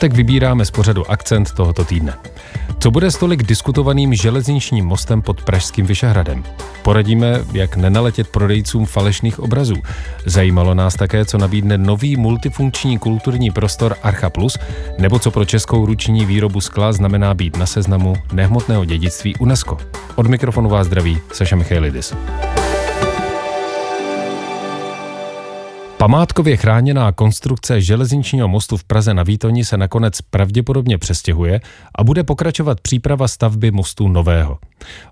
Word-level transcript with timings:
pátek 0.00 0.16
vybíráme 0.16 0.64
z 0.64 0.70
pořadu 0.70 1.10
akcent 1.10 1.52
tohoto 1.52 1.84
týdne. 1.84 2.14
Co 2.78 2.90
bude 2.90 3.10
s 3.10 3.16
tolik 3.16 3.42
diskutovaným 3.42 4.14
železničním 4.14 4.84
mostem 4.84 5.22
pod 5.22 5.42
Pražským 5.42 5.86
Vyšehradem? 5.86 6.44
Poradíme, 6.82 7.44
jak 7.52 7.76
nenaletět 7.76 8.28
prodejcům 8.28 8.86
falešných 8.86 9.40
obrazů. 9.40 9.74
Zajímalo 10.26 10.74
nás 10.74 10.94
také, 10.94 11.24
co 11.24 11.38
nabídne 11.38 11.78
nový 11.78 12.16
multifunkční 12.16 12.98
kulturní 12.98 13.50
prostor 13.50 13.96
Archa 14.02 14.30
Plus, 14.30 14.58
nebo 14.98 15.18
co 15.18 15.30
pro 15.30 15.44
českou 15.44 15.86
ruční 15.86 16.26
výrobu 16.26 16.60
skla 16.60 16.92
znamená 16.92 17.34
být 17.34 17.56
na 17.56 17.66
seznamu 17.66 18.16
nehmotného 18.32 18.84
dědictví 18.84 19.36
UNESCO. 19.36 19.78
Od 20.14 20.26
mikrofonu 20.26 20.70
vás 20.70 20.86
zdraví 20.86 21.18
Saša 21.32 21.56
Michailidis. 21.56 22.14
Památkově 26.00 26.56
chráněná 26.56 27.12
konstrukce 27.12 27.80
železničního 27.80 28.48
mostu 28.48 28.76
v 28.76 28.84
Praze 28.84 29.14
na 29.14 29.22
Výtoni 29.22 29.64
se 29.64 29.76
nakonec 29.76 30.20
pravděpodobně 30.20 30.98
přestěhuje 30.98 31.60
a 31.94 32.04
bude 32.04 32.24
pokračovat 32.24 32.80
příprava 32.80 33.28
stavby 33.28 33.70
mostu 33.70 34.08
nového. 34.08 34.58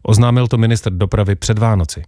Oznámil 0.03 0.49
to 0.49 0.59
minister 0.59 0.93
dopravy 0.93 1.35
před 1.35 1.59
Vánoci. 1.59 2.03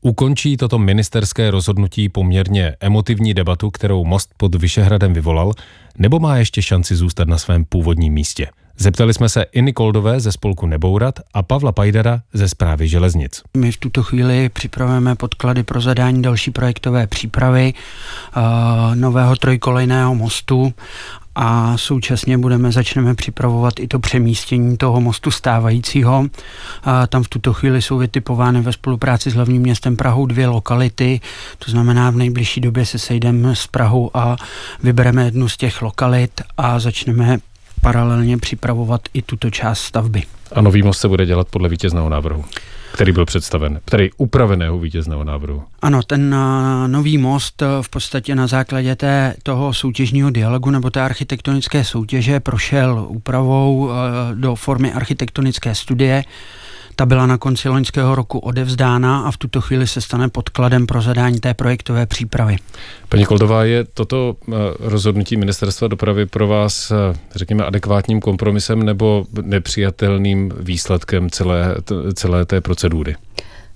Ukončí 0.00 0.56
toto 0.56 0.78
ministerské 0.78 1.50
rozhodnutí 1.50 2.08
poměrně 2.08 2.76
emotivní 2.80 3.34
debatu, 3.34 3.70
kterou 3.70 4.04
most 4.04 4.30
pod 4.36 4.54
Vyšehradem 4.54 5.12
vyvolal, 5.12 5.52
nebo 5.98 6.18
má 6.18 6.36
ještě 6.36 6.62
šanci 6.62 6.96
zůstat 6.96 7.28
na 7.28 7.38
svém 7.38 7.64
původním 7.64 8.12
místě? 8.12 8.46
Zeptali 8.82 9.14
jsme 9.14 9.28
se 9.28 9.42
Iny 9.42 9.72
Koldové 9.72 10.20
ze 10.20 10.32
spolku 10.32 10.66
Nebourat 10.66 11.14
a 11.34 11.42
Pavla 11.42 11.72
Pajdara 11.72 12.20
ze 12.32 12.48
zprávy 12.48 12.88
železnic. 12.88 13.42
My 13.56 13.72
v 13.72 13.76
tuto 13.76 14.02
chvíli 14.02 14.48
připravujeme 14.48 15.14
podklady 15.14 15.62
pro 15.62 15.80
zadání 15.80 16.22
další 16.22 16.50
projektové 16.50 17.06
přípravy 17.06 17.74
uh, 18.36 18.42
nového 18.94 19.36
trojkolejného 19.36 20.14
mostu 20.14 20.74
a 21.34 21.76
současně 21.76 22.38
budeme, 22.38 22.72
začneme 22.72 23.14
připravovat 23.14 23.80
i 23.80 23.88
to 23.88 23.98
přemístění 23.98 24.76
toho 24.76 25.00
mostu 25.00 25.30
stávajícího. 25.30 26.26
A 26.84 27.06
tam 27.06 27.22
v 27.22 27.28
tuto 27.28 27.52
chvíli 27.52 27.82
jsou 27.82 27.98
vytipovány 27.98 28.60
ve 28.60 28.72
spolupráci 28.72 29.30
s 29.30 29.34
hlavním 29.34 29.62
městem 29.62 29.96
Prahou 29.96 30.26
dvě 30.26 30.46
lokality, 30.46 31.20
to 31.58 31.70
znamená 31.70 32.10
v 32.10 32.16
nejbližší 32.16 32.60
době 32.60 32.86
se 32.86 32.98
sejdeme 32.98 33.56
s 33.56 33.66
Prahou 33.66 34.10
a 34.14 34.36
vybereme 34.82 35.24
jednu 35.24 35.48
z 35.48 35.56
těch 35.56 35.82
lokalit 35.82 36.40
a 36.56 36.78
začneme 36.78 37.38
paralelně 37.80 38.38
připravovat 38.38 39.00
i 39.14 39.22
tuto 39.22 39.50
část 39.50 39.80
stavby. 39.80 40.22
A 40.52 40.60
nový 40.60 40.82
most 40.82 41.00
se 41.00 41.08
bude 41.08 41.26
dělat 41.26 41.48
podle 41.50 41.68
vítězného 41.68 42.08
návrhu, 42.08 42.44
který 42.92 43.12
byl 43.12 43.26
představen, 43.26 43.80
který 43.84 44.10
upraveného 44.16 44.78
vítězného 44.78 45.24
návrhu. 45.24 45.62
Ano, 45.82 46.02
ten 46.02 46.36
nový 46.86 47.18
most 47.18 47.62
uh, 47.62 47.68
v 47.82 47.88
podstatě 47.88 48.34
na 48.34 48.46
základě 48.46 48.96
té, 48.96 49.34
toho 49.42 49.74
soutěžního 49.74 50.30
dialogu 50.30 50.70
nebo 50.70 50.90
té 50.90 51.00
architektonické 51.00 51.84
soutěže 51.84 52.40
prošel 52.40 53.06
úpravou 53.08 53.84
uh, 53.84 53.92
do 54.34 54.54
formy 54.54 54.92
architektonické 54.92 55.74
studie, 55.74 56.24
ta 57.00 57.06
byla 57.06 57.26
na 57.26 57.38
konci 57.38 57.68
loňského 57.68 58.14
roku 58.14 58.38
odevzdána 58.38 59.20
a 59.20 59.30
v 59.30 59.36
tuto 59.36 59.60
chvíli 59.60 59.86
se 59.86 60.00
stane 60.00 60.28
podkladem 60.28 60.86
pro 60.86 61.02
zadání 61.02 61.40
té 61.40 61.54
projektové 61.54 62.06
přípravy. 62.06 62.56
Paní 63.08 63.24
Koldová, 63.24 63.64
je 63.64 63.84
toto 63.84 64.36
eh, 64.48 64.52
rozhodnutí 64.80 65.36
ministerstva 65.36 65.88
dopravy 65.88 66.26
pro 66.26 66.48
vás, 66.48 66.90
eh, 66.90 67.18
řekněme, 67.34 67.64
adekvátním 67.64 68.20
kompromisem 68.20 68.82
nebo 68.82 69.26
nepřijatelným 69.42 70.52
výsledkem 70.58 71.30
celé, 71.30 71.76
celé 72.14 72.46
té 72.46 72.60
procedury? 72.60 73.16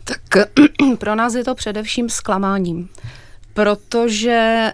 Tak 0.05 0.49
pro 0.99 1.15
nás 1.15 1.35
je 1.35 1.45
to 1.45 1.55
především 1.55 2.09
zklamáním, 2.09 2.89
protože 3.55 4.71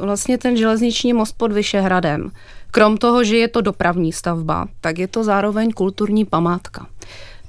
vlastně 0.00 0.38
ten 0.38 0.56
železniční 0.56 1.12
most 1.12 1.32
pod 1.36 1.52
Vyšehradem, 1.52 2.30
krom 2.70 2.96
toho, 2.96 3.24
že 3.24 3.36
je 3.36 3.48
to 3.48 3.60
dopravní 3.60 4.12
stavba, 4.12 4.66
tak 4.80 4.98
je 4.98 5.08
to 5.08 5.24
zároveň 5.24 5.70
kulturní 5.70 6.24
památka. 6.24 6.86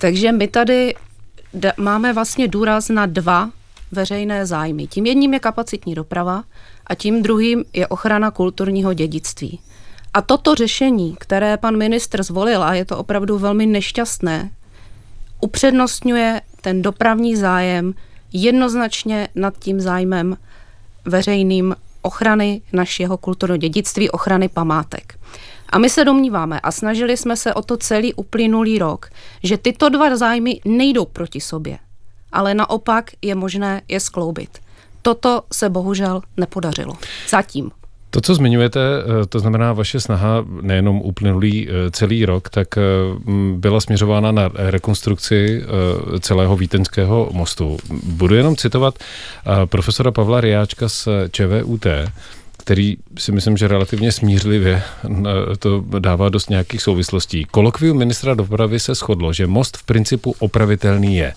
Takže 0.02 0.32
my 0.32 0.48
tady 0.48 0.96
máme 1.78 2.14
vlastně 2.14 2.48
důraz 2.48 2.90
na 2.90 3.06
dva 3.06 3.50
veřejné 3.92 4.46
zájmy. 4.46 4.88
Tím 4.88 5.06
jedním 5.06 5.34
je 5.34 5.40
kapacitní 5.40 5.96
doprava 5.96 6.44
a 6.88 6.96
tím 6.96 7.24
druhým 7.24 7.66
je 7.74 7.88
ochrana 7.88 8.32
kulturního 8.32 8.94
dědictví. 8.94 9.60
A 10.14 10.22
toto 10.22 10.56
řešení, 10.56 11.16
které 11.20 11.58
pan 11.58 11.78
ministr 11.78 12.24
zvolil, 12.24 12.64
a 12.64 12.74
je 12.74 12.86
to 12.86 12.98
opravdu 12.98 13.38
velmi 13.38 13.66
nešťastné, 13.66 14.52
upřednostňuje 15.42 16.42
ten 16.62 16.81
dopravní 16.81 17.36
zájem 17.36 17.94
jednoznačně 18.34 19.28
nad 19.36 19.54
tím 19.60 19.81
zájmem 19.81 20.38
veřejným 21.06 21.76
ochrany 22.02 22.62
našeho 22.74 23.18
kulturního 23.18 23.58
dědictví, 23.58 24.10
ochrany 24.10 24.50
památek. 24.50 25.19
A 25.69 25.78
my 25.78 25.90
se 25.90 26.06
domníváme 26.06 26.59
a 26.59 26.72
snažili 26.72 27.17
jsme 27.17 27.35
se 27.35 27.53
o 27.53 27.62
to 27.62 27.78
celý 27.78 28.13
uplynulý 28.13 28.79
rok, 28.79 29.09
že 29.44 29.57
tyto 29.57 29.90
dva 29.90 30.17
zájmy 30.17 30.62
nejdou 30.66 31.06
proti 31.06 31.41
sobě, 31.41 31.78
ale 32.31 32.53
naopak 32.53 33.12
je 33.22 33.35
možné 33.35 33.81
je 33.88 34.00
skloubit. 34.00 34.59
Toto 35.01 35.41
se 35.53 35.69
bohužel 35.69 36.22
nepodařilo. 36.38 36.94
Zatím. 37.29 37.72
To, 38.09 38.22
co 38.22 38.35
zmiňujete, 38.35 38.79
eh, 38.79 39.25
to 39.25 39.39
znamená 39.39 39.73
vaše 39.73 40.00
snaha 40.00 40.45
nejenom 40.62 41.01
uplynulý 41.01 41.68
eh, 41.69 41.91
celý 41.91 42.25
rok, 42.25 42.50
tak 42.50 42.78
eh, 42.78 42.81
byla 43.56 43.81
směřována 43.81 44.31
na 44.31 44.50
rekonstrukci 44.53 45.63
celého 46.19 46.57
vítenského 46.57 47.29
mostu. 47.31 47.78
Budu 48.03 48.35
jenom 48.35 48.56
citovat 48.56 49.00
profesora 49.66 50.12
Pavla 50.12 50.41
Riáčka 50.41 50.89
z 50.89 51.07
ČVUT, 51.31 51.85
který 52.69 52.97
si 53.18 53.31
myslím, 53.31 53.57
že 53.57 53.68
relativně 53.68 54.12
smířlivě 54.12 54.81
to 55.59 55.84
dává 56.00 56.30
dost 56.30 56.50
nějakých 56.50 56.81
souvislostí. 56.81 57.46
Kolokvium 57.46 57.97
ministra 57.97 58.34
dopravy 58.34 58.80
se 58.80 58.94
shodlo, 58.94 59.34
že 59.34 59.47
most 59.47 59.78
v 59.78 59.84
principu 59.84 60.35
opravitelný 60.40 61.18
je. 61.18 61.34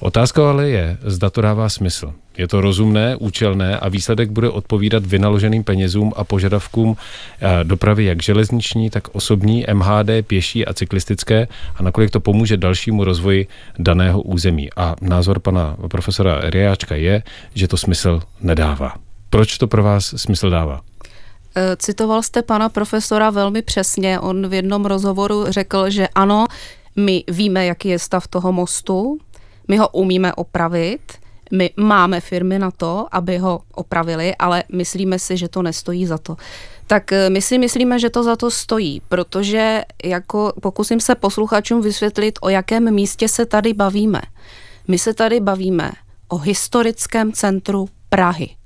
Otázka 0.00 0.50
ale 0.50 0.68
je, 0.68 0.96
zda 1.02 1.30
to 1.30 1.40
dává 1.40 1.68
smysl. 1.68 2.12
Je 2.38 2.48
to 2.48 2.60
rozumné, 2.60 3.16
účelné 3.16 3.78
a 3.78 3.88
výsledek 3.88 4.30
bude 4.30 4.48
odpovídat 4.50 5.06
vynaloženým 5.06 5.64
penězům 5.64 6.12
a 6.16 6.24
požadavkům 6.24 6.96
eh, 6.96 7.64
dopravy 7.64 8.04
jak 8.04 8.22
železniční, 8.22 8.90
tak 8.90 9.08
osobní, 9.12 9.64
MHD, 9.72 10.10
pěší 10.26 10.66
a 10.66 10.74
cyklistické 10.74 11.48
a 11.74 11.82
nakolik 11.82 12.10
to 12.10 12.20
pomůže 12.20 12.56
dalšímu 12.56 13.04
rozvoji 13.04 13.46
daného 13.78 14.22
území. 14.22 14.70
A 14.76 14.94
názor 15.00 15.40
pana 15.40 15.76
profesora 15.88 16.40
Riáčka 16.50 16.94
je, 16.94 17.22
že 17.54 17.68
to 17.68 17.76
smysl 17.76 18.22
nedává. 18.40 19.11
Proč 19.32 19.58
to 19.58 19.66
pro 19.66 19.82
vás 19.82 20.14
smysl 20.16 20.50
dává? 20.50 20.80
Eh, 21.56 21.76
citoval 21.76 22.22
jste 22.22 22.42
pana 22.42 22.68
profesora 22.68 23.30
velmi 23.30 23.62
přesně. 23.62 24.20
On 24.20 24.48
v 24.48 24.52
jednom 24.52 24.84
rozhovoru 24.84 25.44
řekl, 25.48 25.90
že 25.90 26.08
ano, 26.08 26.46
my 26.96 27.24
víme, 27.28 27.66
jaký 27.66 27.88
je 27.88 27.98
stav 27.98 28.28
toho 28.28 28.52
mostu, 28.52 29.18
my 29.68 29.76
ho 29.76 29.88
umíme 29.88 30.34
opravit, 30.34 31.00
my 31.52 31.70
máme 31.76 32.20
firmy 32.20 32.58
na 32.58 32.70
to, 32.70 33.06
aby 33.12 33.38
ho 33.38 33.60
opravili, 33.74 34.36
ale 34.36 34.64
myslíme 34.72 35.18
si, 35.18 35.36
že 35.36 35.48
to 35.48 35.62
nestojí 35.62 36.06
za 36.06 36.18
to. 36.18 36.36
Tak 36.86 37.12
eh, 37.12 37.30
my 37.30 37.42
si 37.42 37.58
myslíme, 37.58 37.98
že 37.98 38.10
to 38.10 38.22
za 38.22 38.36
to 38.36 38.50
stojí, 38.50 39.02
protože 39.08 39.84
jako 40.04 40.52
pokusím 40.62 41.00
se 41.00 41.14
posluchačům 41.14 41.82
vysvětlit, 41.82 42.38
o 42.42 42.48
jakém 42.48 42.94
místě 42.94 43.28
se 43.28 43.46
tady 43.46 43.72
bavíme. 43.74 44.20
My 44.88 44.98
se 44.98 45.14
tady 45.14 45.40
bavíme 45.40 45.90
o 46.28 46.38
historickém 46.38 47.32
centru 47.32 47.88
Prahy. 48.08 48.61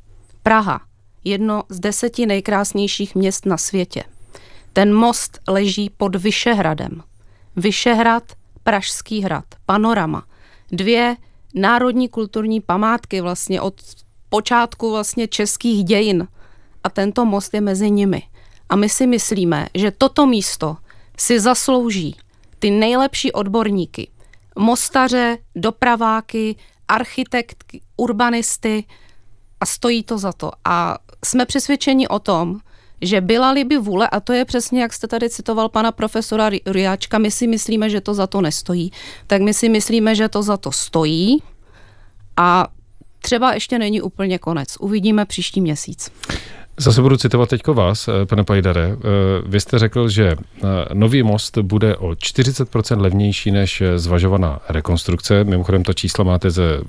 Praha, 0.47 0.81
jedno 1.25 1.63
z 1.69 1.81
deseti 1.81 2.27
nejkrásnějších 2.27 3.15
měst 3.15 3.47
na 3.47 3.57
světě. 3.57 4.05
Ten 4.73 4.95
most 4.95 5.41
leží 5.49 5.91
pod 5.91 6.17
Vyšehradem. 6.17 7.03
Vyšehrad, 7.57 8.23
Pražský 8.63 9.23
hrad, 9.23 9.45
panorama. 9.67 10.27
Dvě 10.73 11.17
národní 11.55 12.09
kulturní 12.09 12.61
památky 12.61 13.21
vlastně 13.21 13.61
od 13.61 13.75
počátku 14.29 14.91
vlastně 14.91 15.29
českých 15.29 15.85
dějin. 15.85 16.29
A 16.85 16.91
tento 16.91 17.25
most 17.25 17.55
je 17.55 17.61
mezi 17.61 17.91
nimi. 17.91 18.23
A 18.69 18.77
my 18.77 18.89
si 18.89 19.07
myslíme, 19.07 19.67
že 19.75 19.91
toto 19.91 20.27
místo 20.27 20.77
si 21.19 21.41
zaslouží 21.41 22.17
ty 22.59 22.71
nejlepší 22.71 23.33
odborníky, 23.33 24.09
mostaře, 24.59 25.39
dopraváky, 25.57 26.57
architektky, 26.89 27.81
urbanisty, 27.97 28.85
a 29.61 29.67
stojí 29.67 30.03
to 30.03 30.19
za 30.19 30.33
to. 30.33 30.51
A 30.65 30.99
jsme 31.25 31.47
přesvědčeni 31.47 32.09
o 32.09 32.19
tom, 32.19 32.59
že 33.01 33.21
byla-li 33.21 33.65
by 33.65 33.79
vůle, 33.79 34.09
a 34.09 34.21
to 34.21 34.33
je 34.33 34.45
přesně, 34.45 34.83
jak 34.83 34.93
jste 34.93 35.07
tady 35.07 35.31
citoval 35.31 35.69
pana 35.69 35.93
profesora 35.93 36.51
Riáčka, 36.67 37.19
my 37.19 37.31
si 37.31 37.47
myslíme, 37.47 37.91
že 37.91 38.01
to 38.01 38.15
za 38.15 38.27
to 38.27 38.41
nestojí, 38.41 38.93
tak 39.27 39.43
my 39.43 39.55
si 39.55 39.69
myslíme, 39.69 40.15
že 40.15 40.29
to 40.29 40.43
za 40.43 40.57
to 40.57 40.73
stojí 40.73 41.43
a 42.37 42.69
třeba 43.19 43.55
ještě 43.55 43.79
není 43.79 44.03
úplně 44.03 44.39
konec. 44.39 44.77
Uvidíme 44.81 45.25
příští 45.25 45.61
měsíc. 45.61 46.11
Zase 46.79 47.03
budu 47.03 47.17
citovat 47.17 47.49
teďko 47.49 47.75
vás, 47.75 48.09
eh, 48.09 48.27
pane 48.27 48.45
Pajdare. 48.45 48.83
Eh, 48.83 48.97
vy 49.47 49.61
jste 49.61 49.79
řekl, 49.79 50.09
že 50.09 50.37
eh, 50.37 50.67
nový 50.95 51.23
most 51.23 51.59
bude 51.59 51.97
o 51.97 52.15
40% 52.15 53.01
levnější 53.01 53.51
než 53.51 53.83
zvažovaná 53.97 54.61
rekonstrukce. 54.69 55.45
Mimochodem 55.45 55.83
to 55.83 55.93
číslo 55.93 56.25
máte 56.25 56.51
ze 56.51 56.81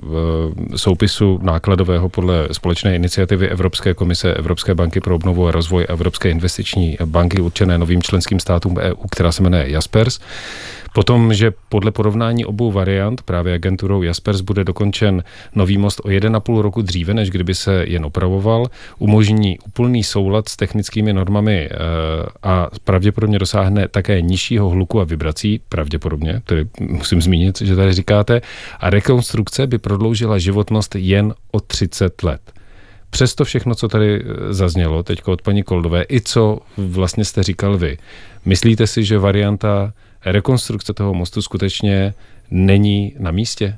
soupisu 0.75 1.39
nákladového 1.41 2.09
podle 2.09 2.47
společné 2.51 2.95
iniciativy 2.95 3.49
Evropské 3.49 3.93
komise 3.93 4.33
Evropské 4.33 4.75
banky 4.75 4.99
pro 4.99 5.15
obnovu 5.15 5.47
a 5.47 5.51
rozvoj 5.51 5.85
Evropské 5.89 6.29
investiční 6.29 6.97
banky 7.05 7.41
určené 7.41 7.77
novým 7.77 8.01
členským 8.01 8.39
státům 8.39 8.77
EU, 8.77 9.07
která 9.11 9.31
se 9.31 9.43
jmenuje 9.43 9.71
Jaspers. 9.71 10.19
Potom, 10.97 11.33
že 11.33 11.53
podle 11.69 11.91
porovnání 11.91 12.45
obou 12.45 12.71
variant 12.71 13.21
právě 13.21 13.53
agenturou 13.53 14.01
Jaspers 14.01 14.41
bude 14.41 14.63
dokončen 14.63 15.23
nový 15.55 15.77
most 15.77 15.99
o 15.99 16.07
1,5 16.07 16.61
roku 16.61 16.81
dříve, 16.81 17.13
než 17.13 17.29
kdyby 17.29 17.55
se 17.55 17.83
jen 17.87 18.05
opravoval, 18.05 18.65
umožní 18.99 19.59
úplný 19.59 20.03
soulad 20.03 20.49
s 20.49 20.55
technickými 20.55 21.13
normami 21.13 21.69
eh, 21.71 21.75
a 22.43 22.67
pravděpodobně 22.83 23.39
dosáhne 23.39 23.87
také 23.87 24.21
nižšího 24.21 24.69
hluku 24.69 25.01
a 25.01 25.03
vibrací, 25.03 25.61
pravděpodobně, 25.69 26.41
tedy 26.43 26.67
musím 26.79 27.21
zmínit, 27.21 27.61
že 27.61 27.75
tady 27.75 27.93
říkáte, 27.93 28.41
a 28.79 28.89
rekonstrukce 28.89 29.67
by 29.67 29.77
prodloužila 29.77 30.37
životnost 30.37 30.95
jen 30.95 31.33
o 31.51 31.59
30 31.59 32.23
let. 32.23 32.41
Přesto 33.09 33.45
všechno, 33.45 33.75
co 33.75 33.87
tady 33.87 34.21
eh, 34.21 34.53
zaznělo 34.53 35.03
teď 35.03 35.21
od 35.25 35.41
paní 35.41 35.63
Koldové, 35.63 36.05
i 36.09 36.21
co 36.21 36.59
vlastně 36.77 37.25
jste 37.25 37.43
říkal 37.43 37.77
vy, 37.77 37.97
myslíte 38.45 38.87
si, 38.87 39.03
že 39.03 39.19
varianta 39.19 39.93
rekonstrukce 40.31 40.93
toho 40.93 41.13
mostu 41.13 41.41
skutečně 41.41 42.13
není 42.51 43.15
na 43.19 43.31
místě? 43.31 43.77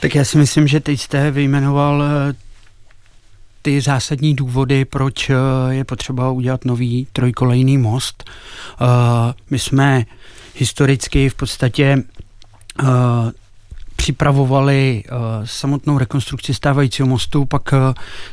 Tak 0.00 0.14
já 0.14 0.24
si 0.24 0.38
myslím, 0.38 0.68
že 0.68 0.80
teď 0.80 1.00
jste 1.00 1.30
vyjmenoval 1.30 2.02
eh, 2.02 2.34
ty 3.62 3.80
zásadní 3.80 4.34
důvody, 4.34 4.84
proč 4.84 5.30
eh, 5.30 5.34
je 5.70 5.84
potřeba 5.84 6.30
udělat 6.30 6.64
nový 6.64 7.06
trojkolejný 7.12 7.78
most. 7.78 8.24
Eh, 8.30 8.84
my 9.50 9.58
jsme 9.58 10.04
historicky 10.54 11.28
v 11.28 11.34
podstatě 11.34 12.02
připravovali 13.96 15.04
samotnou 15.44 15.98
rekonstrukci 15.98 16.54
stávajícího 16.54 17.08
mostu, 17.08 17.44
pak 17.44 17.62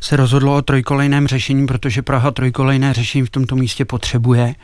se 0.02 0.16
rozhodlo 0.16 0.56
o 0.56 0.62
trojkolejném 0.62 1.28
řešení, 1.28 1.68
protože 1.68 2.02
Praha 2.02 2.32
trojkolejné 2.32 2.94
řešení 2.94 3.26
v 3.26 3.30
tomto 3.30 3.56
místě 3.56 3.86
potřebuje. 3.86 4.56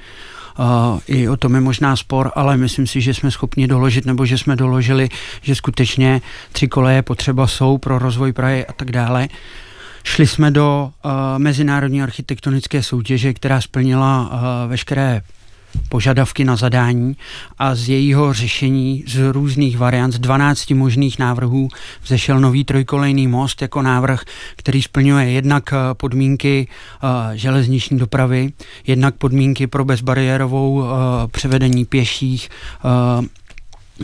Uh, 0.60 1.00
I 1.08 1.30
o 1.30 1.38
tom 1.38 1.56
je 1.56 1.62
možná 1.62 1.96
spor, 1.96 2.32
ale 2.36 2.58
myslím 2.58 2.88
si, 2.88 3.02
že 3.02 3.14
jsme 3.14 3.32
schopni 3.32 3.68
doložit, 3.68 4.06
nebo 4.06 4.26
že 4.26 4.38
jsme 4.38 4.56
doložili, 4.56 5.10
že 5.42 5.56
skutečně 5.56 6.22
tři 6.52 6.68
koleje 6.68 7.02
potřeba 7.02 7.48
jsou 7.48 7.78
pro 7.78 8.00
rozvoj 8.00 8.34
Prahy 8.34 8.66
a 8.66 8.74
tak 8.74 8.92
dále. 8.92 9.28
Šli 10.04 10.28
jsme 10.28 10.52
do 10.52 10.92
uh, 11.06 11.12
mezinárodní 11.38 12.04
architektonické 12.04 12.84
soutěže, 12.84 13.34
která 13.34 13.62
splnila 13.62 14.30
uh, 14.32 14.70
veškeré 14.70 15.22
požadavky 15.90 16.46
na 16.46 16.56
zadání 16.56 17.18
a 17.58 17.76
z 17.76 17.90
jejího 17.90 18.34
řešení 18.34 19.04
z 19.08 19.32
různých 19.32 19.78
variant, 19.78 20.12
z 20.12 20.20
12 20.20 20.72
možných 20.72 21.20
návrhů 21.20 21.68
vzešel 22.04 22.40
nový 22.40 22.64
trojkolejný 22.64 23.28
most 23.28 23.62
jako 23.62 23.82
návrh, 23.82 24.22
který 24.56 24.82
splňuje 24.82 25.32
jednak 25.32 25.74
eh, 25.74 25.78
podmínky 25.94 26.68
uh, 27.04 27.10
železniční 27.34 27.98
dopravy, 27.98 28.54
jednak 28.88 29.16
podmínky 29.16 29.68
pro 29.68 29.86
bezbariérovou 29.86 30.74
uh, 30.74 30.88
převedení 31.32 31.86
pěších, 31.86 32.50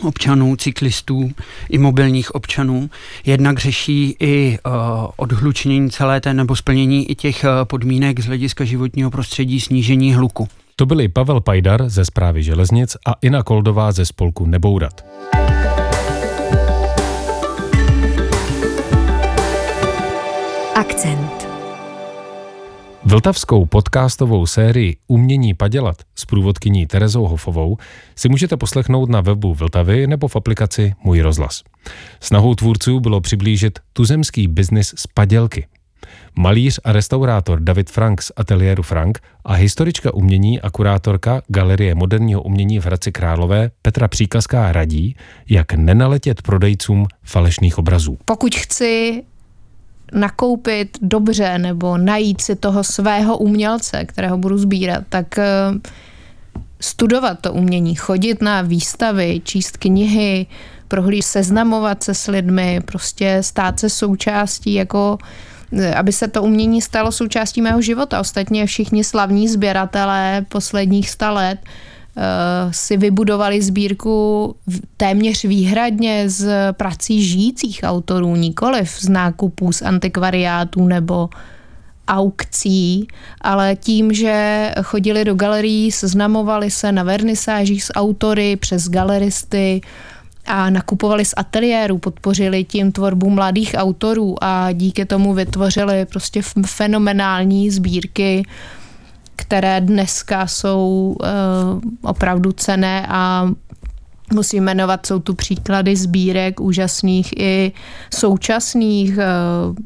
občanů, 0.02 0.56
cyklistů 0.56 1.30
i 1.70 1.78
mobilních 1.78 2.34
občanů. 2.34 2.90
Jednak 3.26 3.58
řeší 3.58 4.16
i 4.20 4.58
uh, 4.66 4.72
odhlučnění 5.16 5.90
celé 5.90 6.20
té 6.20 6.34
nebo 6.34 6.56
splnění 6.56 7.10
i 7.10 7.14
těch 7.14 7.44
uh, 7.44 7.64
podmínek 7.64 8.20
z 8.20 8.26
hlediska 8.26 8.64
životního 8.64 9.10
prostředí, 9.10 9.60
snížení 9.60 10.14
hluku. 10.14 10.48
To 10.78 10.86
byli 10.86 11.08
Pavel 11.08 11.40
Pajdar 11.40 11.88
ze 11.88 12.04
zprávy 12.04 12.42
železnic 12.42 12.96
a 13.06 13.14
Ina 13.22 13.42
Koldová 13.42 13.92
ze 13.92 14.04
spolku 14.06 14.46
Nebourat. 14.46 15.06
Akcent. 20.74 21.48
Vltavskou 23.04 23.66
podcastovou 23.66 24.46
sérii 24.46 24.96
Umění 25.06 25.54
padělat 25.54 25.96
s 26.14 26.24
průvodkyní 26.24 26.86
Terezou 26.86 27.26
Hofovou 27.26 27.76
si 28.16 28.28
můžete 28.28 28.56
poslechnout 28.56 29.08
na 29.08 29.20
webu 29.20 29.54
Vltavy 29.54 30.06
nebo 30.06 30.28
v 30.28 30.36
aplikaci 30.36 30.94
Můj 31.04 31.20
rozhlas. 31.20 31.62
Snahou 32.20 32.54
tvůrců 32.54 33.00
bylo 33.00 33.20
přiblížit 33.20 33.78
tuzemský 33.92 34.48
biznis 34.48 34.94
z 34.96 35.06
padělky– 35.06 35.66
malíř 36.38 36.80
a 36.84 36.92
restaurátor 36.92 37.60
David 37.60 37.90
Frank 37.90 38.22
z 38.22 38.32
ateliéru 38.36 38.82
Frank 38.82 39.18
a 39.44 39.52
historička 39.52 40.14
umění 40.14 40.60
a 40.60 40.70
kurátorka 40.70 41.42
Galerie 41.48 41.94
moderního 41.94 42.42
umění 42.42 42.78
v 42.80 42.86
Hradci 42.86 43.12
Králové 43.12 43.70
Petra 43.82 44.08
Příkazká 44.08 44.72
radí, 44.72 45.16
jak 45.48 45.72
nenaletět 45.72 46.42
prodejcům 46.42 47.06
falešných 47.22 47.78
obrazů. 47.78 48.18
Pokud 48.24 48.54
chci 48.54 49.22
nakoupit 50.12 50.98
dobře 51.02 51.58
nebo 51.58 51.98
najít 51.98 52.40
si 52.40 52.56
toho 52.56 52.84
svého 52.84 53.38
umělce, 53.38 54.04
kterého 54.04 54.38
budu 54.38 54.58
sbírat, 54.58 55.04
tak 55.08 55.38
eh, 55.38 55.44
studovat 56.80 57.40
to 57.40 57.52
umění, 57.52 57.94
chodit 57.94 58.42
na 58.42 58.62
výstavy, 58.62 59.40
číst 59.44 59.76
knihy, 59.76 60.46
prohlížet, 60.88 61.26
seznamovat 61.26 62.02
se 62.02 62.14
s 62.14 62.26
lidmi, 62.26 62.80
prostě 62.84 63.38
stát 63.40 63.80
se 63.80 63.90
součástí 63.90 64.74
jako 64.74 65.18
aby 65.96 66.12
se 66.12 66.28
to 66.28 66.42
umění 66.42 66.82
stalo 66.82 67.12
součástí 67.12 67.62
mého 67.62 67.82
života. 67.82 68.20
Ostatně 68.20 68.66
všichni 68.66 69.04
slavní 69.04 69.48
sběratelé 69.48 70.46
posledních 70.48 71.10
sta 71.10 71.30
let 71.30 71.58
eh, 71.62 72.22
si 72.70 72.96
vybudovali 72.96 73.62
sbírku 73.62 74.54
téměř 74.96 75.44
výhradně 75.44 76.30
z 76.30 76.72
prací 76.72 77.22
žijících 77.22 77.80
autorů, 77.82 78.36
nikoliv 78.36 78.90
z 78.90 79.08
nákupů 79.08 79.72
z 79.72 79.82
antikvariátů 79.82 80.86
nebo 80.86 81.28
aukcí, 82.08 83.08
ale 83.40 83.76
tím, 83.76 84.12
že 84.12 84.70
chodili 84.82 85.24
do 85.24 85.34
galerií, 85.34 85.92
seznamovali 85.92 86.70
se 86.70 86.92
na 86.92 87.02
vernisážích 87.02 87.84
s 87.84 87.92
autory 87.94 88.56
přes 88.56 88.88
galeristy, 88.88 89.80
a 90.46 90.70
nakupovali 90.70 91.24
z 91.24 91.34
ateliéru, 91.36 91.98
podpořili 91.98 92.64
tím 92.64 92.92
tvorbu 92.92 93.30
mladých 93.30 93.74
autorů 93.78 94.44
a 94.44 94.72
díky 94.72 95.04
tomu 95.04 95.34
vytvořili 95.34 96.06
prostě 96.06 96.42
fenomenální 96.66 97.70
sbírky, 97.70 98.46
které 99.36 99.80
dneska 99.80 100.46
jsou 100.46 101.16
uh, 101.20 101.80
opravdu 102.02 102.52
cené 102.52 103.06
a 103.08 103.48
musím 104.32 104.64
jmenovat, 104.64 105.06
jsou 105.06 105.18
tu 105.18 105.34
příklady 105.34 105.96
sbírek 105.96 106.60
úžasných 106.60 107.40
i 107.40 107.72
současných. 108.14 109.10
Uh, 109.16 109.76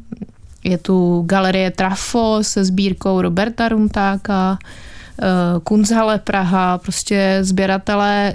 je 0.65 0.79
tu 0.79 1.23
galerie 1.27 1.71
Trafo 1.71 2.39
se 2.43 2.65
sbírkou 2.65 3.21
Roberta 3.21 3.69
Runtáka, 3.69 4.59
uh, 5.23 5.61
Kunzhalle 5.61 6.19
Praha, 6.19 6.79
prostě 6.79 7.39
sběratelé 7.41 8.35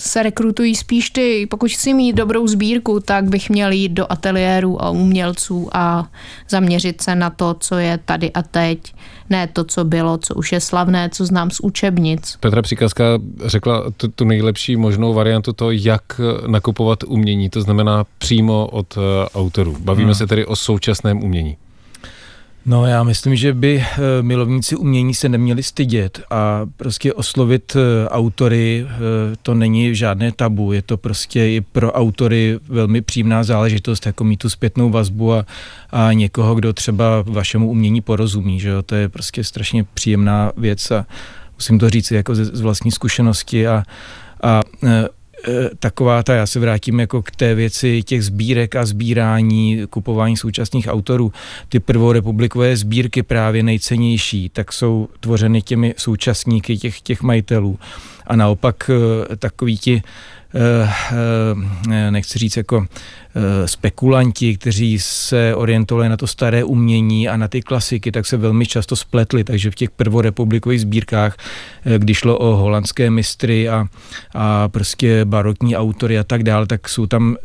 se 0.00 0.22
rekrutují 0.22 0.74
spíš 0.74 1.10
ty, 1.10 1.46
pokud 1.50 1.70
chci 1.70 1.94
mít 1.94 2.12
dobrou 2.12 2.46
sbírku, 2.46 3.00
tak 3.00 3.24
bych 3.24 3.50
měl 3.50 3.72
jít 3.72 3.92
do 3.92 4.12
ateliéru 4.12 4.84
a 4.84 4.90
umělců 4.90 5.68
a 5.72 6.08
zaměřit 6.48 7.00
se 7.00 7.14
na 7.14 7.30
to, 7.30 7.56
co 7.60 7.74
je 7.78 7.98
tady 8.04 8.32
a 8.32 8.42
teď, 8.42 8.94
ne 9.30 9.46
to, 9.46 9.64
co 9.64 9.84
bylo, 9.84 10.18
co 10.18 10.34
už 10.34 10.52
je 10.52 10.60
slavné, 10.60 11.10
co 11.12 11.26
znám 11.26 11.50
z 11.50 11.60
učebnic. 11.60 12.36
Petra 12.40 12.62
Přikazka 12.62 13.04
řekla 13.44 13.90
tu, 13.96 14.08
tu 14.08 14.24
nejlepší 14.24 14.76
možnou 14.76 15.14
variantu 15.14 15.52
to, 15.52 15.70
jak 15.70 16.20
nakupovat 16.46 17.04
umění, 17.06 17.50
to 17.50 17.60
znamená 17.60 18.04
přímo 18.18 18.68
od 18.72 18.96
uh, 18.96 19.02
autorů. 19.34 19.76
Bavíme 19.80 20.04
hmm. 20.04 20.14
se 20.14 20.26
tedy 20.26 20.46
o 20.46 20.56
současném 20.56 21.22
umění. 21.24 21.56
No 22.68 22.86
já 22.86 23.02
myslím, 23.02 23.36
že 23.36 23.54
by 23.54 23.84
eh, 23.84 24.22
milovníci 24.22 24.76
umění 24.76 25.14
se 25.14 25.28
neměli 25.28 25.62
stydět 25.62 26.20
a 26.30 26.66
prostě 26.76 27.12
oslovit 27.12 27.76
eh, 27.76 28.08
autory, 28.08 28.86
eh, 28.88 28.96
to 29.42 29.54
není 29.54 29.94
žádné 29.94 30.32
tabu, 30.32 30.72
je 30.72 30.82
to 30.82 30.96
prostě 30.96 31.50
i 31.50 31.60
pro 31.60 31.92
autory 31.92 32.58
velmi 32.68 33.02
příjemná 33.02 33.44
záležitost, 33.44 34.06
jako 34.06 34.24
mít 34.24 34.36
tu 34.36 34.50
zpětnou 34.50 34.90
vazbu 34.90 35.34
a, 35.34 35.46
a 35.90 36.12
někoho, 36.12 36.54
kdo 36.54 36.72
třeba 36.72 37.24
vašemu 37.26 37.70
umění 37.70 38.00
porozumí, 38.00 38.60
že 38.60 38.68
jo? 38.68 38.82
to 38.82 38.94
je 38.94 39.08
prostě 39.08 39.44
strašně 39.44 39.84
příjemná 39.94 40.52
věc 40.56 40.90
a 40.90 41.06
musím 41.54 41.78
to 41.78 41.90
říct 41.90 42.10
jako 42.10 42.34
z, 42.34 42.54
z 42.54 42.60
vlastní 42.60 42.90
zkušenosti 42.90 43.68
a, 43.68 43.82
a 44.42 44.60
taková 45.78 46.22
ta, 46.22 46.34
já 46.34 46.46
se 46.46 46.60
vrátím 46.60 47.00
jako 47.00 47.22
k 47.22 47.30
té 47.30 47.54
věci 47.54 48.02
těch 48.02 48.24
sbírek 48.24 48.76
a 48.76 48.86
sbírání, 48.86 49.82
kupování 49.90 50.36
současných 50.36 50.88
autorů. 50.88 51.32
Ty 51.68 51.80
prvorepublikové 51.80 52.76
sbírky 52.76 53.22
právě 53.22 53.62
nejcennější, 53.62 54.48
tak 54.48 54.72
jsou 54.72 55.08
tvořeny 55.20 55.62
těmi 55.62 55.94
současníky 55.96 56.76
těch, 56.76 57.00
těch 57.00 57.22
majitelů. 57.22 57.78
A 58.28 58.36
naopak 58.36 58.90
takový 59.38 59.78
ti 59.78 60.02
Eh, 60.54 60.90
eh, 61.90 62.10
nechci 62.10 62.38
říct 62.38 62.56
jako 62.56 62.86
eh, 62.86 63.68
spekulanti, 63.68 64.56
kteří 64.56 64.98
se 64.98 65.54
orientovali 65.54 66.08
na 66.08 66.16
to 66.16 66.26
staré 66.26 66.64
umění 66.64 67.28
a 67.28 67.36
na 67.36 67.48
ty 67.48 67.62
klasiky, 67.62 68.12
tak 68.12 68.26
se 68.26 68.36
velmi 68.36 68.66
často 68.66 68.96
spletli, 68.96 69.44
takže 69.44 69.70
v 69.70 69.74
těch 69.74 69.90
prvorepublikových 69.90 70.80
sbírkách, 70.80 71.36
když 71.98 72.18
šlo 72.18 72.38
o 72.38 72.56
holandské 72.56 73.10
mistry 73.10 73.68
a, 73.68 73.86
a 74.34 74.68
prostě 74.68 75.24
barokní 75.24 75.76
autory 75.76 76.18
a 76.18 76.24
tak 76.24 76.42
dále, 76.42 76.66
tak 76.66 76.88
jsou 76.88 77.06
tam 77.06 77.36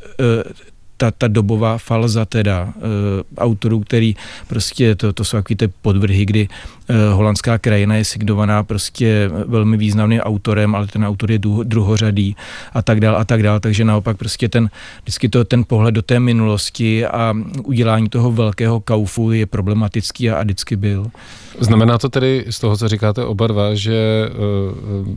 ta, 0.97 1.11
ta 1.11 1.27
dobová 1.27 1.77
falza 1.77 2.25
teda 2.25 2.73
e, 2.77 2.81
autorů, 3.37 3.79
který 3.79 4.15
prostě, 4.47 4.95
to, 4.95 5.13
to 5.13 5.23
jsou 5.23 5.37
takový 5.37 5.55
ty 5.55 5.67
podvrhy, 5.67 6.25
kdy 6.25 6.47
holandská 7.13 7.57
krajina 7.57 7.95
je 7.95 8.05
signovaná 8.05 8.63
prostě 8.63 9.29
velmi 9.47 9.77
významným 9.77 10.19
autorem, 10.19 10.75
ale 10.75 10.87
ten 10.87 11.05
autor 11.05 11.31
je 11.31 11.39
druhořadý 11.63 12.35
a 12.73 12.81
tak 12.81 12.99
dál 12.99 13.17
a 13.17 13.25
tak 13.25 13.43
dál, 13.43 13.59
takže 13.59 13.85
naopak 13.85 14.17
prostě 14.17 14.49
ten, 14.49 14.69
vždycky 15.01 15.29
to, 15.29 15.43
ten 15.43 15.63
pohled 15.63 15.95
do 15.95 16.01
té 16.01 16.19
minulosti 16.19 17.05
a 17.05 17.33
udělání 17.63 18.09
toho 18.09 18.31
velkého 18.31 18.79
kaufu 18.79 19.31
je 19.31 19.45
problematický 19.45 20.29
a, 20.29 20.35
a 20.35 20.43
vždycky 20.43 20.75
byl. 20.75 21.07
Znamená 21.59 21.97
to 21.97 22.09
tedy 22.09 22.45
z 22.49 22.59
toho, 22.59 22.77
co 22.77 22.87
říkáte 22.87 23.25
oba 23.25 23.47
dva, 23.47 23.75
že 23.75 24.29
uh, 24.29 25.07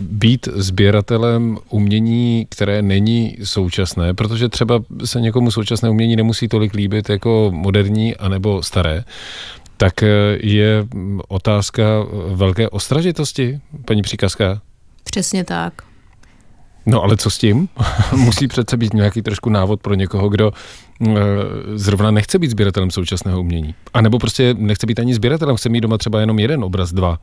být 0.00 0.48
sběratelem 0.54 1.58
umění, 1.70 2.46
které 2.48 2.82
není 2.82 3.36
současné, 3.44 4.14
protože 4.14 4.48
třeba 4.48 4.80
se 5.04 5.20
někomu 5.20 5.50
současné 5.50 5.90
umění 5.90 6.16
nemusí 6.16 6.48
tolik 6.48 6.74
líbit 6.74 7.08
jako 7.08 7.50
moderní 7.54 8.16
anebo 8.16 8.62
staré, 8.62 9.04
tak 9.80 10.02
eh, 10.02 10.08
je 10.40 10.86
otázka 11.28 11.84
velké 12.34 12.68
ostražitosti, 12.68 13.60
paní 13.84 14.02
Příkazka? 14.02 14.60
Přesně 15.04 15.44
tak. 15.44 15.82
No 16.86 17.02
ale 17.02 17.16
co 17.16 17.30
s 17.30 17.38
tím? 17.38 17.68
Musí 18.16 18.48
přece 18.48 18.76
být 18.76 18.94
nějaký 18.94 19.22
trošku 19.22 19.50
návod 19.50 19.80
pro 19.80 19.94
někoho, 19.94 20.28
kdo 20.28 20.52
eh, 20.52 21.16
zrovna 21.74 22.10
nechce 22.10 22.38
být 22.38 22.50
sběratelem 22.50 22.90
současného 22.90 23.40
umění. 23.40 23.74
A 23.94 24.00
nebo 24.00 24.18
prostě 24.18 24.54
nechce 24.58 24.86
být 24.86 24.98
ani 24.98 25.14
sběratelem, 25.14 25.56
chce 25.56 25.68
mít 25.68 25.80
doma 25.80 25.98
třeba 25.98 26.20
jenom 26.20 26.38
jeden 26.38 26.64
obraz, 26.64 26.92
dva. 26.92 27.18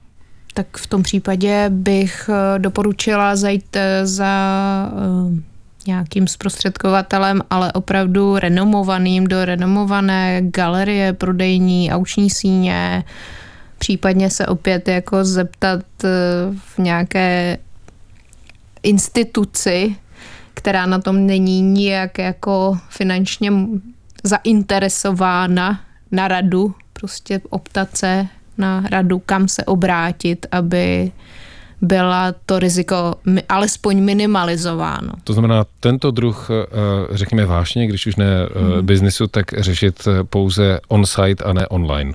Tak 0.53 0.77
v 0.77 0.87
tom 0.87 1.03
případě 1.03 1.65
bych 1.69 2.29
eh, 2.29 2.59
doporučila 2.59 3.35
zajít 3.35 3.75
eh, 3.75 4.07
za 4.07 4.31
nějakým 5.87 6.27
zprostředkovatelem, 6.27 7.41
ale 7.49 7.73
opravdu 7.73 8.37
renomovaným 8.39 9.27
do 9.27 9.45
renomované 9.45 10.41
galerie, 10.41 11.13
prodejní, 11.13 11.91
auční 11.91 12.29
síně, 12.29 13.03
případně 13.77 14.29
se 14.29 14.47
opět 14.47 14.87
jako 14.87 15.25
zeptat 15.25 15.81
v 16.55 16.77
nějaké 16.77 17.57
instituci, 18.83 19.95
která 20.53 20.85
na 20.85 20.99
tom 20.99 21.25
není 21.25 21.61
nijak 21.61 22.17
jako 22.17 22.77
finančně 22.89 23.51
zainteresována 24.23 25.79
na 26.11 26.27
radu, 26.27 26.75
prostě 26.93 27.41
optat 27.49 27.97
se 27.97 28.27
na 28.57 28.83
radu, 28.91 29.19
kam 29.19 29.47
se 29.47 29.65
obrátit, 29.65 30.45
aby 30.51 31.11
byla 31.81 32.33
to 32.45 32.59
riziko 32.59 33.15
alespoň 33.49 34.03
minimalizováno. 34.03 35.13
To 35.23 35.33
znamená, 35.33 35.65
tento 35.79 36.11
druh, 36.11 36.49
eh, 36.49 36.65
řekněme 37.11 37.45
vášně, 37.45 37.87
když 37.87 38.07
už 38.07 38.15
ne 38.15 38.49
hmm. 38.55 38.85
biznisu, 38.85 39.27
tak 39.27 39.45
řešit 39.57 40.07
eh, 40.07 40.23
pouze 40.23 40.79
on-site 40.87 41.43
a 41.43 41.53
ne 41.53 41.67
online. 41.67 42.13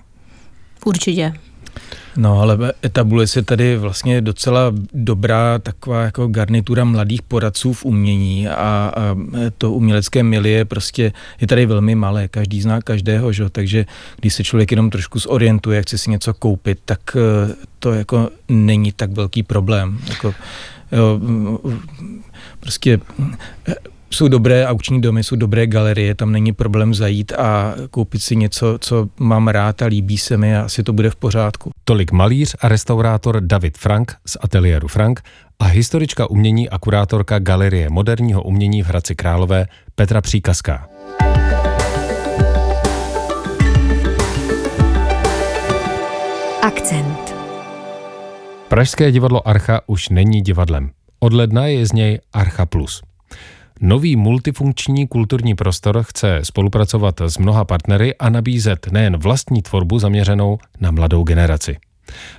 Určitě. 0.84 1.32
No 2.16 2.40
ale 2.40 2.72
etabluje 2.84 3.26
se 3.26 3.42
tady 3.42 3.76
vlastně 3.76 4.20
docela 4.20 4.72
dobrá 4.94 5.58
taková 5.58 6.02
jako 6.02 6.26
garnitura 6.26 6.84
mladých 6.84 7.22
poradců 7.22 7.72
v 7.72 7.84
umění 7.84 8.48
a, 8.48 8.54
a 8.96 9.16
to 9.58 9.72
umělecké 9.72 10.22
milie 10.22 10.64
prostě 10.64 11.12
je 11.40 11.46
tady 11.46 11.66
velmi 11.66 11.94
malé, 11.94 12.28
každý 12.28 12.62
zná 12.62 12.80
každého, 12.80 13.32
že? 13.32 13.50
takže 13.50 13.86
když 14.20 14.34
se 14.34 14.44
člověk 14.44 14.70
jenom 14.70 14.90
trošku 14.90 15.18
zorientuje, 15.18 15.82
chce 15.82 15.98
si 15.98 16.10
něco 16.10 16.34
koupit, 16.34 16.78
tak 16.84 17.16
eh, 17.16 17.54
to 17.78 17.92
jako 17.92 18.30
není 18.48 18.92
tak 18.92 19.10
velký 19.10 19.42
problém. 19.42 19.98
Jako, 20.08 20.34
jo, 20.92 21.20
prostě 22.60 23.00
jsou 24.14 24.28
dobré 24.28 24.66
aukční 24.66 25.00
domy, 25.00 25.24
jsou 25.24 25.36
dobré 25.36 25.66
galerie, 25.66 26.14
tam 26.14 26.32
není 26.32 26.52
problém 26.52 26.94
zajít 26.94 27.32
a 27.32 27.74
koupit 27.90 28.22
si 28.22 28.36
něco, 28.36 28.78
co 28.80 29.08
mám 29.20 29.48
rád 29.48 29.82
a 29.82 29.86
líbí 29.86 30.18
se 30.18 30.36
mi 30.36 30.56
a 30.56 30.62
asi 30.62 30.82
to 30.82 30.92
bude 30.92 31.10
v 31.10 31.16
pořádku. 31.16 31.70
Tolik 31.84 32.12
malíř 32.12 32.56
a 32.60 32.68
restaurátor 32.68 33.40
David 33.40 33.78
Frank 33.78 34.16
z 34.26 34.36
ateliéru 34.40 34.88
Frank 34.88 35.20
a 35.58 35.64
historička 35.64 36.30
umění 36.30 36.70
a 36.70 36.78
kurátorka 36.78 37.38
Galerie 37.38 37.90
moderního 37.90 38.42
umění 38.42 38.82
v 38.82 38.86
Hradci 38.86 39.14
Králové 39.14 39.66
Petra 39.94 40.20
Příkazká. 40.20 40.88
Akcent. 46.62 47.34
Pražské 48.68 49.12
divadlo 49.12 49.48
Archa 49.48 49.80
už 49.86 50.08
není 50.08 50.40
divadlem. 50.40 50.90
Od 51.20 51.32
ledna 51.32 51.66
je 51.66 51.86
z 51.86 51.92
něj 51.92 52.20
Archa 52.32 52.66
Plus. 52.66 53.02
Nový 53.84 54.16
multifunkční 54.16 55.08
kulturní 55.08 55.54
prostor 55.54 56.02
chce 56.02 56.40
spolupracovat 56.42 57.20
s 57.20 57.38
mnoha 57.38 57.64
partnery 57.64 58.14
a 58.14 58.30
nabízet 58.30 58.86
nejen 58.92 59.16
vlastní 59.16 59.62
tvorbu 59.62 59.98
zaměřenou 59.98 60.58
na 60.80 60.90
mladou 60.90 61.22
generaci. 61.22 61.76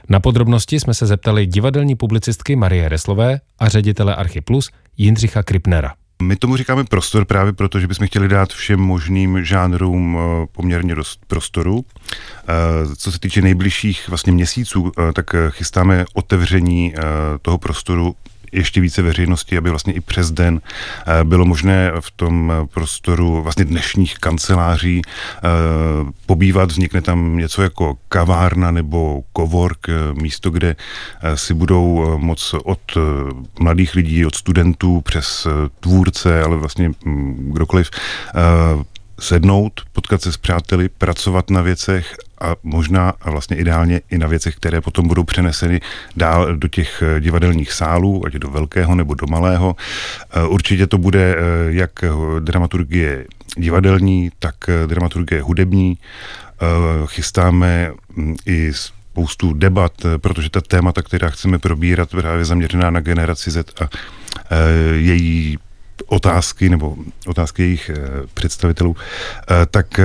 Na 0.09 0.19
podrobnosti 0.19 0.79
jsme 0.79 0.93
se 0.93 1.05
zeptali 1.05 1.45
divadelní 1.45 1.95
publicistky 1.95 2.55
Marie 2.55 2.89
Reslové 2.89 3.39
a 3.59 3.69
ředitele 3.69 4.15
Archy 4.15 4.41
Plus 4.41 4.69
Jindřicha 4.97 5.43
Kripnera. 5.43 5.93
My 6.21 6.35
tomu 6.35 6.57
říkáme 6.57 6.83
prostor 6.83 7.25
právě 7.25 7.53
proto, 7.53 7.79
že 7.79 7.87
bychom 7.87 8.07
chtěli 8.07 8.27
dát 8.27 8.53
všem 8.53 8.79
možným 8.79 9.45
žánrům 9.45 10.17
eh, 10.19 10.47
poměrně 10.51 10.95
dost 10.95 11.19
prostoru. 11.27 11.85
Eh, 12.47 12.95
co 12.95 13.11
se 13.11 13.19
týče 13.19 13.41
nejbližších 13.41 14.09
vlastně 14.09 14.33
měsíců, 14.33 14.91
eh, 14.97 15.13
tak 15.13 15.35
chystáme 15.49 16.05
otevření 16.13 16.93
toho 17.41 17.57
prostoru 17.57 18.15
ještě 18.53 18.81
více 18.81 19.01
veřejnosti, 19.01 19.57
aby 19.57 19.69
vlastně 19.69 19.93
i 19.93 20.01
přes 20.01 20.31
den 20.31 20.61
eh, 21.07 21.23
bylo 21.23 21.45
možné 21.45 21.91
v 21.99 22.11
tom 22.11 22.53
prostoru 22.73 23.41
vlastně 23.41 23.65
dnešních 23.65 24.19
kanceláří 24.19 25.01
eh, 25.05 25.41
pobývat. 26.25 26.71
Vznikne 26.71 27.01
tam 27.01 27.37
něco 27.37 27.61
jako 27.61 27.97
kavárna 28.09 28.71
nebo 28.71 29.23
cowork, 29.37 29.89
eh, 29.89 29.93
místo, 30.21 30.49
kde 30.49 30.75
si 31.35 31.53
budou 31.53 32.17
moc 32.17 32.55
od 32.63 32.79
mladých 33.59 33.95
lidí, 33.95 34.25
od 34.25 34.35
studentů 34.35 35.01
přes 35.01 35.47
tvůrce, 35.79 36.43
ale 36.43 36.57
vlastně 36.57 36.91
hm, 37.05 37.51
kdokoliv 37.53 37.89
sednout, 39.19 39.81
potkat 39.91 40.21
se 40.21 40.31
s 40.31 40.37
přáteli, 40.37 40.89
pracovat 40.89 41.49
na 41.49 41.61
věcech 41.61 42.15
a 42.43 42.55
možná 42.63 43.13
a 43.21 43.31
vlastně 43.31 43.57
ideálně 43.57 44.01
i 44.09 44.17
na 44.17 44.27
věcech, 44.27 44.55
které 44.55 44.81
potom 44.81 45.07
budou 45.07 45.23
přeneseny 45.23 45.81
dál 46.17 46.55
do 46.55 46.67
těch 46.67 47.03
eh, 47.05 47.19
divadelních 47.19 47.71
sálů, 47.71 48.25
ať 48.25 48.33
do 48.33 48.49
velkého 48.49 48.95
nebo 48.95 49.13
do 49.13 49.27
malého. 49.27 49.75
Eh, 50.31 50.43
určitě 50.47 50.87
to 50.87 50.97
bude 50.97 51.35
eh, 51.35 51.39
jak 51.67 51.91
dramaturgie 52.39 53.25
divadelní, 53.57 54.31
tak 54.39 54.55
dramaturgie 54.87 55.41
hudební. 55.41 55.97
Chystáme 57.05 57.91
hm, 58.17 58.35
i 58.45 58.73
spoustu 58.73 59.53
debat, 59.53 59.91
protože 60.17 60.49
ta 60.49 60.61
témata, 60.61 61.01
která 61.01 61.29
chceme 61.29 61.59
probírat, 61.59 62.09
právě 62.09 62.45
zaměřená 62.45 62.89
na 62.89 62.99
generaci 62.99 63.51
Z 63.51 63.81
a 63.81 63.89
její 64.95 65.57
otázky 66.07 66.69
nebo 66.69 66.95
otázky 67.27 67.63
jejich 67.63 67.91
představitelů, 68.33 68.95
tak 69.71 69.99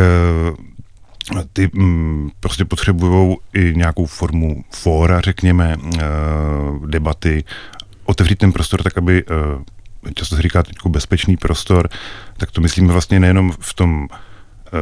ty 1.52 1.70
mm, 1.72 2.30
prostě 2.40 2.64
potřebují 2.64 3.36
i 3.54 3.72
nějakou 3.76 4.06
formu 4.06 4.64
fóra, 4.70 5.20
řekněme, 5.20 5.76
eh, 5.98 6.02
debaty, 6.86 7.44
otevřít 8.04 8.38
ten 8.38 8.52
prostor 8.52 8.82
tak, 8.82 8.98
aby 8.98 9.24
eh, 9.30 10.12
často 10.14 10.36
se 10.36 10.42
říká 10.42 10.62
jako 10.68 10.88
bezpečný 10.88 11.36
prostor, 11.36 11.88
tak 12.36 12.50
to 12.50 12.60
myslíme 12.60 12.92
vlastně 12.92 13.20
nejenom 13.20 13.52
v 13.60 13.74
tom 13.74 14.08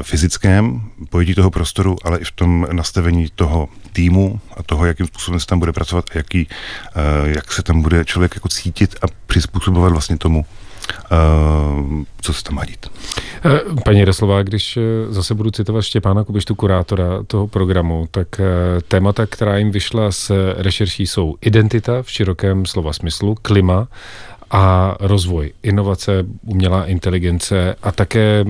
fyzickém 0.02 0.82
pojetí 1.10 1.34
toho 1.34 1.50
prostoru, 1.50 1.96
ale 2.04 2.18
i 2.18 2.24
v 2.24 2.30
tom 2.30 2.66
nastavení 2.72 3.28
toho 3.34 3.68
týmu 3.92 4.40
a 4.56 4.62
toho, 4.62 4.86
jakým 4.86 5.06
způsobem 5.06 5.40
se 5.40 5.46
tam 5.46 5.58
bude 5.58 5.72
pracovat 5.72 6.04
a 6.14 6.18
jaký, 6.18 6.48
jak 7.24 7.52
se 7.52 7.62
tam 7.62 7.82
bude 7.82 8.04
člověk 8.04 8.34
jako 8.34 8.48
cítit 8.48 8.96
a 9.02 9.06
přizpůsobovat 9.26 9.92
vlastně 9.92 10.18
tomu, 10.18 10.44
Uh, 11.12 12.02
co 12.20 12.32
se 12.32 12.42
tam 12.42 12.54
má 12.54 12.64
dít. 12.64 12.86
Eh, 13.44 13.60
paní 13.84 14.04
Reslová, 14.04 14.42
když 14.42 14.76
eh, 14.76 14.80
zase 15.08 15.34
budu 15.34 15.50
citovat 15.50 15.84
Štěpána 15.84 16.24
Kubištu, 16.24 16.54
kurátora 16.54 17.22
toho 17.26 17.46
programu, 17.46 18.08
tak 18.10 18.28
témata, 18.88 19.26
která 19.26 19.56
jim 19.56 19.70
vyšla 19.70 20.12
z 20.12 20.30
rešerší, 20.56 21.06
jsou 21.06 21.34
identita 21.40 22.02
v 22.02 22.10
širokém 22.10 22.66
slova 22.66 22.92
smyslu, 22.92 23.34
klima 23.42 23.88
a 24.50 24.96
rozvoj, 25.00 25.52
inovace, 25.62 26.24
umělá 26.42 26.86
inteligence 26.86 27.76
a 27.82 27.92
také 27.92 28.44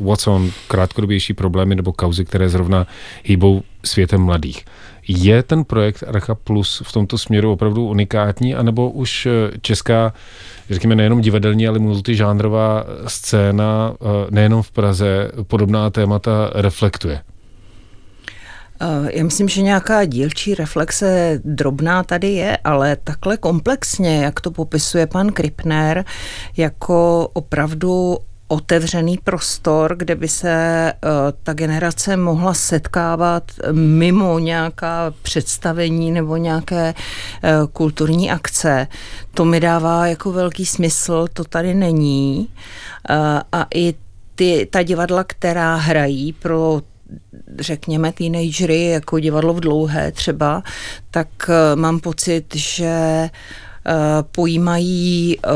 what's 0.00 0.26
on, 0.26 0.50
krátkodobější 0.68 1.34
problémy 1.34 1.74
nebo 1.74 1.92
kauzy, 1.92 2.24
které 2.24 2.48
zrovna 2.48 2.86
hýbou 3.24 3.62
světem 3.84 4.20
mladých. 4.20 4.64
Je 5.08 5.42
ten 5.42 5.64
projekt 5.64 6.04
Archa 6.08 6.34
Plus 6.34 6.82
v 6.84 6.92
tomto 6.92 7.18
směru 7.18 7.52
opravdu 7.52 7.88
unikátní, 7.88 8.54
anebo 8.54 8.90
už 8.90 9.28
česká, 9.60 10.12
řekněme 10.70 10.94
nejenom 10.94 11.20
divadelní, 11.20 11.68
ale 11.68 11.78
multižánrová 11.78 12.84
scéna 13.06 13.94
nejenom 14.30 14.62
v 14.62 14.70
Praze 14.70 15.30
podobná 15.42 15.90
témata 15.90 16.50
reflektuje? 16.54 17.20
Eh, 18.82 19.10
já 19.18 19.24
myslím, 19.24 19.48
že 19.48 19.62
nějaká 19.62 20.04
dílčí 20.04 20.54
reflexe 20.54 21.40
drobná 21.44 22.02
tady 22.02 22.28
je, 22.28 22.56
ale 22.56 22.96
takhle 22.96 23.36
komplexně, 23.36 24.24
jak 24.24 24.40
to 24.40 24.50
popisuje 24.50 25.06
pan 25.06 25.32
Kripner, 25.32 26.04
jako 26.56 27.28
opravdu 27.32 28.18
otevřený 28.48 29.18
prostor, 29.24 29.96
kde 29.96 30.14
by 30.14 30.28
se 30.28 30.92
uh, 31.04 31.10
ta 31.42 31.52
generace 31.52 32.16
mohla 32.16 32.54
setkávat 32.54 33.52
mimo 33.72 34.38
nějaká 34.38 35.14
představení 35.22 36.10
nebo 36.10 36.36
nějaké 36.36 36.94
uh, 36.94 37.68
kulturní 37.72 38.30
akce. 38.30 38.86
To 39.34 39.44
mi 39.44 39.60
dává 39.60 40.06
jako 40.06 40.32
velký 40.32 40.66
smysl, 40.66 41.26
to 41.32 41.44
tady 41.44 41.74
není. 41.74 42.48
Uh, 43.10 43.16
a 43.52 43.66
i 43.74 43.94
ty, 44.34 44.68
ta 44.70 44.82
divadla, 44.82 45.24
která 45.24 45.76
hrají 45.76 46.32
pro 46.32 46.80
řekněme, 47.58 48.12
teenagery, 48.12 48.84
jako 48.84 49.18
divadlo 49.18 49.54
v 49.54 49.60
dlouhé 49.60 50.12
třeba, 50.12 50.62
tak 51.10 51.28
uh, 51.48 51.80
mám 51.80 52.00
pocit, 52.00 52.54
že 52.54 53.28
uh, 53.28 53.92
pojímají 54.32 55.38
uh, 55.38 55.52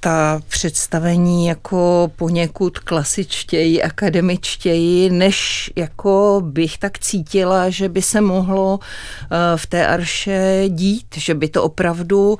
ta 0.00 0.40
představení 0.48 1.46
jako 1.46 2.10
poněkud 2.16 2.78
klasičtěji, 2.78 3.82
akademičtěji, 3.82 5.10
než 5.10 5.70
jako 5.76 6.42
bych 6.44 6.78
tak 6.78 6.98
cítila, 6.98 7.70
že 7.70 7.88
by 7.88 8.02
se 8.02 8.20
mohlo 8.20 8.78
v 9.56 9.66
té 9.66 9.86
arše 9.86 10.64
dít, 10.68 11.06
že 11.16 11.34
by 11.34 11.48
to 11.48 11.62
opravdu 11.62 12.38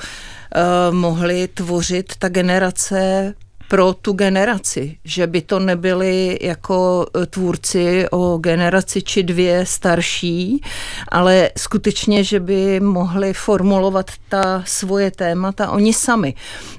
mohly 0.90 1.48
tvořit 1.48 2.12
ta 2.18 2.28
generace 2.28 3.34
pro 3.68 3.94
tu 3.94 4.12
generaci, 4.12 4.96
že 5.04 5.26
by 5.26 5.42
to 5.42 5.58
nebyli 5.58 6.38
jako 6.42 7.06
e, 7.22 7.26
tvůrci 7.26 8.06
o 8.10 8.38
generaci 8.38 9.02
či 9.02 9.22
dvě 9.22 9.66
starší, 9.66 10.60
ale 11.08 11.50
skutečně, 11.58 12.24
že 12.24 12.40
by 12.40 12.80
mohli 12.80 13.34
formulovat 13.34 14.10
ta 14.28 14.62
svoje 14.66 15.10
témata 15.10 15.70
oni 15.70 15.92
sami. 15.92 16.34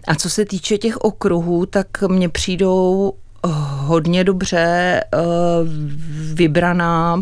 A 0.08 0.15
co 0.15 0.30
se 0.30 0.46
týče 0.46 0.77
těch 0.77 0.98
okruhů, 0.98 1.65
tak 1.65 1.88
mně 2.08 2.30
přijdou 2.30 3.13
hodně 3.86 4.24
dobře 4.24 4.58
e, 4.58 5.01
vybraná 6.34 7.22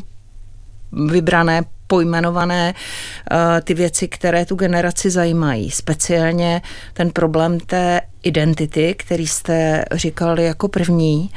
vybrané 1.10 1.62
pojmenované 1.88 2.74
uh, 2.74 3.38
ty 3.64 3.74
věci, 3.74 4.08
které 4.08 4.46
tu 4.46 4.56
generaci 4.56 5.10
zajímají. 5.10 5.72
Speciálně 5.72 6.62
ten 6.94 7.12
problém 7.12 7.60
té 7.60 8.02
identity, 8.24 8.96
který 8.98 9.28
jste 9.28 9.86
říkali 9.92 10.46
jako 10.46 10.68
první, 10.68 11.30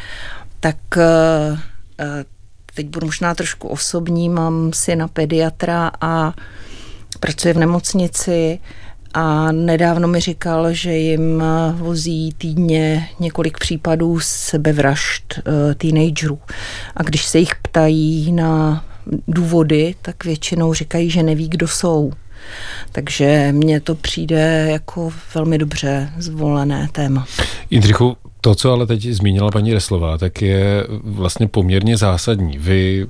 tak 0.61 0.77
uh, 0.97 1.03
teď 2.75 2.87
budu 2.87 3.07
možná 3.07 3.35
trošku 3.35 3.69
osobní, 3.69 4.29
mám 4.29 4.73
syna 4.73 5.09
pediatra 5.09 5.91
a 6.01 6.33
pracuje 7.21 7.55
v 7.55 7.59
nemocnici 7.59 8.59
a 9.15 9.53
nedávno 9.53 10.09
mi 10.09 10.21
říkal, 10.21 10.73
že 10.73 10.93
jim 10.93 11.43
vozí 11.73 12.35
týdně 12.39 13.09
několik 13.21 13.59
případů 13.59 14.21
sebevražd 14.21 15.41
teenagerů. 15.77 16.39
A 16.97 17.03
když 17.03 17.25
se 17.25 17.39
jich 17.39 17.55
ptají 17.55 18.33
na 18.33 18.85
důvody, 19.29 19.95
tak 20.03 20.25
většinou 20.25 20.75
říkají, 20.75 21.11
že 21.11 21.23
neví, 21.23 21.49
kdo 21.49 21.69
jsou. 21.69 22.13
Takže 22.93 23.49
mně 23.53 23.81
to 23.81 23.95
přijde 23.95 24.69
jako 24.71 25.13
velmi 25.35 25.59
dobře 25.59 26.11
zvolené 26.19 26.89
téma. 26.93 27.27
Jindřichu, 27.71 28.17
to, 28.47 28.55
co 28.55 28.73
ale 28.73 28.87
teď 28.87 29.03
zmínila 29.03 29.51
paní 29.51 29.75
Reslová, 29.75 30.19
tak 30.19 30.43
je 30.43 30.87
vlastně 31.03 31.49
poměrně 31.49 31.97
zásadní. 31.97 32.59
Vy 32.59 33.07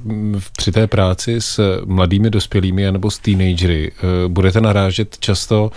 při 0.56 0.72
té 0.72 0.86
práci 0.86 1.40
s 1.40 1.82
mladými 1.84 2.30
dospělými 2.30 2.92
nebo 2.92 3.10
s 3.10 3.18
teenagery 3.18 3.92
eh, 3.92 4.28
budete 4.28 4.60
narážet 4.60 5.18
často 5.18 5.70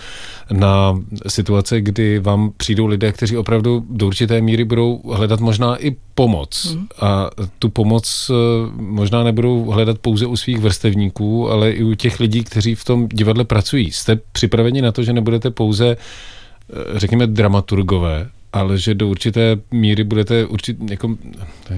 na 0.50 1.00
situace, 1.26 1.80
kdy 1.80 2.18
vám 2.18 2.52
přijdou 2.56 2.86
lidé, 2.86 3.12
kteří 3.12 3.36
opravdu 3.36 3.84
do 3.90 4.06
určité 4.06 4.40
míry 4.40 4.64
budou 4.64 5.00
hledat 5.12 5.40
možná 5.40 5.76
i 5.76 5.96
pomoc. 6.14 6.74
Mm. 6.74 6.86
A 7.00 7.30
tu 7.58 7.68
pomoc 7.68 8.30
eh, 8.30 8.34
možná 8.76 9.24
nebudou 9.24 9.64
hledat 9.64 9.98
pouze 9.98 10.26
u 10.26 10.36
svých 10.36 10.58
vrstevníků, 10.58 11.50
ale 11.50 11.70
i 11.70 11.84
u 11.84 11.94
těch 11.94 12.20
lidí, 12.20 12.44
kteří 12.44 12.74
v 12.74 12.84
tom 12.84 13.08
divadle 13.08 13.44
pracují. 13.44 13.90
Jste 13.90 14.18
připraveni 14.32 14.82
na 14.82 14.92
to, 14.92 15.02
že 15.02 15.12
nebudete 15.12 15.50
pouze 15.50 15.96
eh, 15.96 16.98
řekněme, 16.98 17.26
dramaturgové, 17.26 18.28
ale 18.52 18.78
že 18.78 18.94
do 18.94 19.08
určité 19.08 19.56
míry 19.70 20.04
budete 20.04 20.46
určit, 20.46 20.90
jako, 20.90 21.16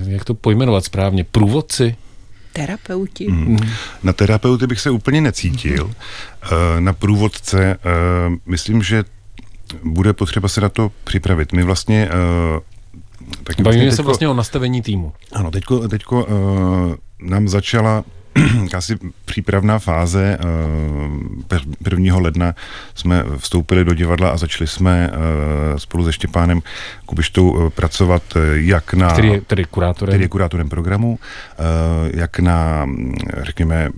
jak 0.07 0.25
to 0.25 0.35
pojmenovat 0.35 0.85
správně, 0.85 1.25
průvodci? 1.25 1.97
Terapeuti. 2.53 3.29
Mm. 3.29 3.59
Na 4.03 4.13
terapeuty 4.13 4.67
bych 4.67 4.81
se 4.81 4.91
úplně 4.91 5.21
necítil. 5.21 5.87
Mm. 5.87 6.85
Na 6.85 6.93
průvodce 6.93 7.75
eh, 7.75 7.79
myslím, 8.47 8.83
že 8.83 9.05
bude 9.85 10.13
potřeba 10.13 10.49
se 10.49 10.61
na 10.61 10.69
to 10.69 10.93
připravit. 11.05 11.53
My 11.53 11.63
vlastně 11.63 12.09
eh, 12.09 12.61
Bavíme 13.63 13.63
vlastně 13.63 13.97
se 13.97 14.03
vlastně 14.03 14.29
o 14.29 14.35
nastavení 14.35 14.83
týmu. 14.83 15.13
Ano, 15.33 15.51
teďko, 15.51 15.89
teďko 15.89 16.25
uh, 16.25 16.95
nám 17.21 17.49
začala 17.49 18.05
asi 18.77 18.99
přípravná 19.25 19.79
fáze 19.79 20.39
1. 21.91 22.17
Eh, 22.17 22.21
ledna 22.21 22.55
jsme 22.95 23.25
vstoupili 23.37 23.85
do 23.85 23.95
divadla 23.95 24.31
a 24.31 24.37
začali 24.37 24.69
jsme 24.69 25.11
eh, 25.13 25.79
spolu 25.79 26.05
se 26.05 26.13
Štěpánem 26.13 26.61
Kubištou 27.07 27.67
eh, 27.67 27.71
pracovat 27.71 28.23
jak 28.53 28.95
na... 28.95 29.13
Který 29.13 29.29
je 29.29 29.41
tedy 29.41 29.65
kurátorem? 29.65 30.13
Který 30.13 30.25
je 30.25 30.29
kurátorem 30.29 30.69
programu, 30.69 31.19
jak 32.15 32.39
na, 32.39 32.87
řekněme, 33.43 33.91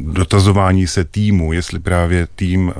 dotazování 0.00 0.86
se 0.86 1.04
týmu, 1.04 1.52
jestli 1.52 1.78
právě 1.78 2.28
tým, 2.34 2.68
uh, 2.68 2.74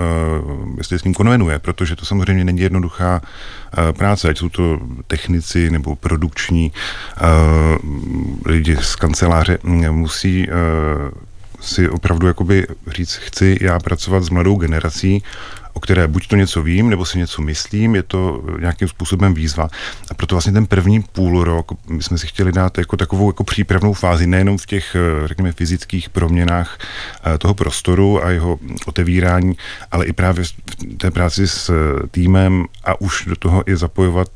jestli 0.78 0.98
s 0.98 1.04
ním 1.04 1.14
konvenuje, 1.14 1.58
protože 1.58 1.96
to 1.96 2.06
samozřejmě 2.06 2.44
není 2.44 2.60
jednoduchá 2.60 3.20
uh, 3.20 3.92
práce, 3.92 4.28
ať 4.28 4.38
jsou 4.38 4.48
to 4.48 4.80
technici 5.06 5.70
nebo 5.70 5.96
produkční 5.96 6.72
uh, 6.72 7.26
lidi 8.46 8.76
z 8.76 8.96
kanceláře, 8.96 9.58
musí 9.90 10.48
si 11.60 11.88
opravdu 11.88 12.26
jakoby 12.26 12.66
říct, 12.86 13.14
chci 13.14 13.58
já 13.60 13.78
pracovat 13.78 14.22
s 14.22 14.30
mladou 14.30 14.56
generací, 14.56 15.22
o 15.72 15.80
které 15.80 16.08
buď 16.08 16.28
to 16.28 16.36
něco 16.36 16.62
vím, 16.62 16.90
nebo 16.90 17.04
si 17.04 17.18
něco 17.18 17.42
myslím, 17.42 17.94
je 17.94 18.02
to 18.02 18.44
nějakým 18.60 18.88
způsobem 18.88 19.34
výzva. 19.34 19.68
A 20.10 20.14
proto 20.14 20.34
vlastně 20.34 20.52
ten 20.52 20.66
první 20.66 21.02
půl 21.02 21.44
rok 21.44 21.72
my 21.88 22.02
jsme 22.02 22.18
si 22.18 22.26
chtěli 22.26 22.52
dát 22.52 22.78
jako 22.78 22.96
takovou 22.96 23.28
jako 23.28 23.44
přípravnou 23.44 23.92
fázi, 23.92 24.26
nejenom 24.26 24.58
v 24.58 24.66
těch, 24.66 24.96
eh, 24.96 25.28
řekněme, 25.28 25.52
fyzických 25.52 26.08
proměnách 26.08 26.78
eh, 27.24 27.38
toho 27.38 27.54
prostoru 27.54 28.24
a 28.24 28.30
jeho 28.30 28.58
otevírání, 28.86 29.56
ale 29.90 30.06
i 30.06 30.12
právě 30.12 30.44
v 30.44 30.52
té 30.96 31.10
práci 31.10 31.48
s 31.48 31.70
eh, 31.70 32.06
týmem 32.10 32.64
a 32.84 33.00
už 33.00 33.24
do 33.28 33.36
toho 33.36 33.70
i 33.70 33.76
zapojovat 33.76 34.28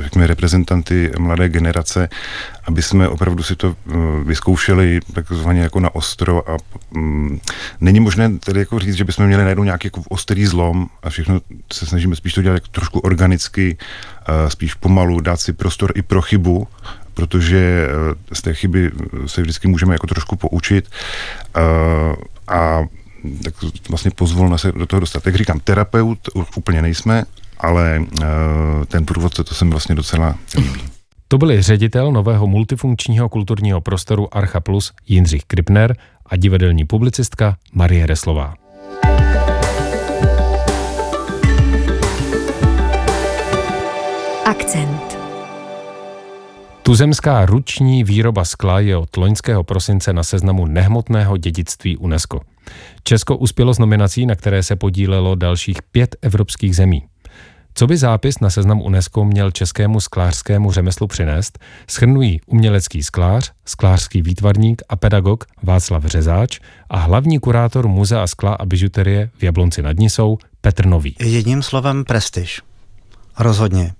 řekněme, 0.00 0.26
reprezentanty 0.26 1.10
mladé 1.18 1.48
generace, 1.48 2.08
aby 2.64 2.82
jsme 2.82 3.08
opravdu 3.08 3.42
si 3.42 3.56
to 3.56 3.76
eh, 3.86 3.92
vyzkoušeli 4.24 5.00
takzvaně 5.12 5.60
jako 5.60 5.80
na 5.80 5.94
ostro 5.94 6.50
a 6.50 6.56
mm, 6.90 7.40
není 7.80 8.00
možné 8.00 8.38
tedy 8.38 8.60
jako 8.60 8.78
říct, 8.78 8.94
že 8.94 9.04
bychom 9.04 9.26
měli 9.26 9.42
najednou 9.42 9.64
nějaký 9.64 9.86
jako 9.86 10.02
ostrý 10.08 10.46
zlom 10.46 10.86
a 11.02 11.10
všechno 11.10 11.40
se 11.72 11.86
snažíme 11.86 12.16
spíš 12.16 12.32
to 12.32 12.42
dělat 12.42 12.54
jako 12.54 12.68
trošku 12.68 12.98
organicky, 12.98 13.76
spíš 14.48 14.74
pomalu, 14.74 15.20
dát 15.20 15.40
si 15.40 15.52
prostor 15.52 15.92
i 15.94 16.02
pro 16.02 16.22
chybu, 16.22 16.68
protože 17.14 17.88
eh, 17.88 18.34
z 18.34 18.42
té 18.42 18.54
chyby 18.54 18.90
se 19.26 19.42
vždycky 19.42 19.68
můžeme 19.68 19.94
jako 19.94 20.06
trošku 20.06 20.36
poučit 20.36 20.90
a 22.48 22.82
tak 23.44 23.54
vlastně 23.88 24.10
pozvolna 24.10 24.58
se 24.58 24.72
do 24.72 24.86
toho 24.86 25.00
dostat. 25.00 25.26
Jak 25.26 25.36
říkám, 25.36 25.60
terapeut 25.60 26.18
úplně 26.56 26.82
nejsme, 26.82 27.24
ale 27.62 27.98
uh, 28.00 28.26
ten 28.88 29.06
průvodce, 29.06 29.44
to 29.44 29.54
se 29.54 29.64
mi 29.64 29.70
vlastně 29.70 29.94
docela 29.94 30.34
líbí. 30.56 30.80
To 31.28 31.38
byli 31.38 31.62
ředitel 31.62 32.12
nového 32.12 32.46
multifunkčního 32.46 33.28
kulturního 33.28 33.80
prostoru 33.80 34.36
Archa 34.36 34.60
Plus 34.60 34.92
Jindřich 35.06 35.44
Kripner 35.44 35.96
a 36.26 36.36
divadelní 36.36 36.84
publicistka 36.84 37.56
Marie 37.72 38.06
Reslová. 38.06 38.54
Akcent. 44.46 45.18
Tuzemská 46.82 47.46
ruční 47.46 48.04
výroba 48.04 48.44
skla 48.44 48.80
je 48.80 48.96
od 48.96 49.16
loňského 49.16 49.64
prosince 49.64 50.12
na 50.12 50.22
seznamu 50.22 50.66
nehmotného 50.66 51.36
dědictví 51.36 51.96
UNESCO. 51.96 52.40
Česko 53.04 53.36
uspělo 53.36 53.74
z 53.74 53.78
nominací, 53.78 54.26
na 54.26 54.34
které 54.34 54.62
se 54.62 54.76
podílelo 54.76 55.34
dalších 55.34 55.82
pět 55.82 56.16
evropských 56.22 56.76
zemí. 56.76 57.02
Co 57.74 57.86
by 57.86 57.96
zápis 57.96 58.40
na 58.40 58.50
seznam 58.50 58.82
UNESCO 58.82 59.24
měl 59.24 59.50
českému 59.50 60.00
sklářskému 60.00 60.72
řemeslu 60.72 61.06
přinést, 61.06 61.58
schrnují 61.90 62.40
umělecký 62.46 63.02
sklář, 63.02 63.52
sklářský 63.64 64.22
výtvarník 64.22 64.82
a 64.88 64.96
pedagog 64.96 65.44
Václav 65.62 66.04
Řezáč 66.04 66.60
a 66.90 66.98
hlavní 66.98 67.38
kurátor 67.38 67.88
Muzea 67.88 68.26
skla 68.26 68.54
a 68.54 68.66
bižuterie 68.66 69.30
v 69.38 69.42
Jablonci 69.42 69.82
nad 69.82 69.96
Nisou 69.96 70.38
Petr 70.60 70.86
Nový. 70.86 71.16
Jedním 71.20 71.62
slovem 71.62 72.04
prestiž. 72.04 72.60
Rozhodně. 73.38 73.92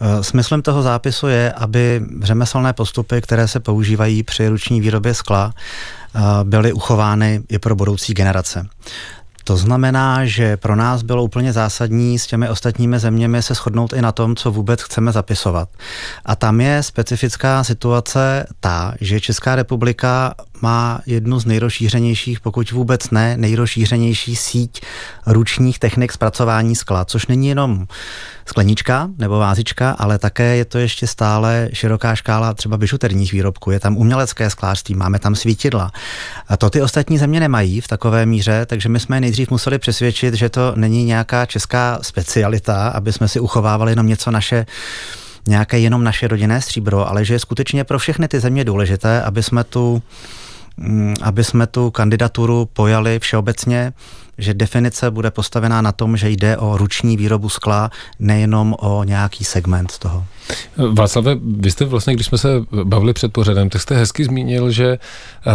Eh, 0.00 0.24
smyslem 0.24 0.62
toho 0.62 0.82
zápisu 0.82 1.26
je, 1.26 1.52
aby 1.52 2.02
řemeslné 2.22 2.72
postupy, 2.72 3.20
které 3.20 3.48
se 3.48 3.60
používají 3.60 4.22
při 4.22 4.48
ruční 4.48 4.80
výrobě 4.80 5.14
skla, 5.14 5.54
eh, 6.14 6.20
byly 6.44 6.72
uchovány 6.72 7.42
i 7.48 7.58
pro 7.58 7.76
budoucí 7.76 8.14
generace. 8.14 8.66
To 9.48 9.56
znamená, 9.56 10.26
že 10.26 10.56
pro 10.56 10.76
nás 10.76 11.02
bylo 11.02 11.24
úplně 11.24 11.52
zásadní 11.52 12.18
s 12.18 12.26
těmi 12.26 12.48
ostatními 12.48 12.98
zeměmi 12.98 13.42
se 13.42 13.54
shodnout 13.54 13.92
i 13.92 14.02
na 14.02 14.12
tom, 14.12 14.36
co 14.36 14.50
vůbec 14.50 14.82
chceme 14.82 15.12
zapisovat. 15.12 15.68
A 16.24 16.36
tam 16.36 16.60
je 16.60 16.82
specifická 16.82 17.64
situace 17.64 18.46
ta, 18.60 18.94
že 19.00 19.20
Česká 19.20 19.56
republika 19.56 20.34
má 20.62 21.00
jednu 21.06 21.40
z 21.40 21.46
nejrozšířenějších, 21.46 22.40
pokud 22.40 22.70
vůbec 22.70 23.10
ne, 23.10 23.36
nejrozšířenější 23.36 24.36
síť 24.36 24.80
ručních 25.26 25.78
technik 25.78 26.12
zpracování 26.12 26.76
skla, 26.76 27.04
což 27.04 27.26
není 27.26 27.48
jenom 27.48 27.86
sklenička 28.46 29.08
nebo 29.18 29.38
vázička, 29.38 29.90
ale 29.90 30.18
také 30.18 30.56
je 30.56 30.64
to 30.64 30.78
ještě 30.78 31.06
stále 31.06 31.68
široká 31.72 32.14
škála 32.14 32.54
třeba 32.54 32.76
bižuterních 32.76 33.32
výrobků. 33.32 33.70
Je 33.70 33.80
tam 33.80 33.96
umělecké 33.96 34.50
sklářství, 34.50 34.94
máme 34.94 35.18
tam 35.18 35.34
svítidla. 35.34 35.90
A 36.48 36.56
to 36.56 36.70
ty 36.70 36.82
ostatní 36.82 37.18
země 37.18 37.40
nemají 37.40 37.80
v 37.80 37.88
takové 37.88 38.26
míře, 38.26 38.66
takže 38.66 38.88
my 38.88 39.00
jsme 39.00 39.20
nejdřív 39.20 39.50
museli 39.50 39.78
přesvědčit, 39.78 40.34
že 40.34 40.48
to 40.48 40.72
není 40.76 41.04
nějaká 41.04 41.46
česká 41.46 41.98
specialita, 42.02 42.88
aby 42.88 43.12
jsme 43.12 43.28
si 43.28 43.40
uchovávali 43.40 43.92
jenom 43.92 44.06
něco 44.06 44.30
naše 44.30 44.66
nějaké 45.48 45.78
jenom 45.78 46.04
naše 46.04 46.28
rodinné 46.28 46.60
stříbro, 46.60 47.08
ale 47.08 47.24
že 47.24 47.34
je 47.34 47.38
skutečně 47.38 47.84
pro 47.84 47.98
všechny 47.98 48.28
ty 48.28 48.40
země 48.40 48.64
důležité, 48.64 49.22
aby 49.22 49.42
jsme 49.42 49.64
tu 49.64 50.02
aby 51.22 51.44
jsme 51.44 51.66
tu 51.66 51.90
kandidaturu 51.90 52.68
pojali 52.72 53.18
všeobecně, 53.18 53.92
že 54.38 54.54
definice 54.54 55.10
bude 55.10 55.30
postavená 55.30 55.82
na 55.82 55.92
tom, 55.92 56.16
že 56.16 56.30
jde 56.30 56.56
o 56.56 56.76
ruční 56.76 57.16
výrobu 57.16 57.48
skla, 57.48 57.90
nejenom 58.18 58.74
o 58.78 59.04
nějaký 59.04 59.44
segment 59.44 59.98
toho. 59.98 60.24
Václave, 60.92 61.36
vy 61.42 61.70
jste 61.70 61.84
vlastně, 61.84 62.14
když 62.14 62.26
jsme 62.26 62.38
se 62.38 62.48
bavili 62.84 63.12
před 63.12 63.32
pořadem, 63.32 63.70
tak 63.70 63.82
jste 63.82 63.96
hezky 63.96 64.24
zmínil, 64.24 64.70
že 64.70 64.88
eh, 64.92 65.50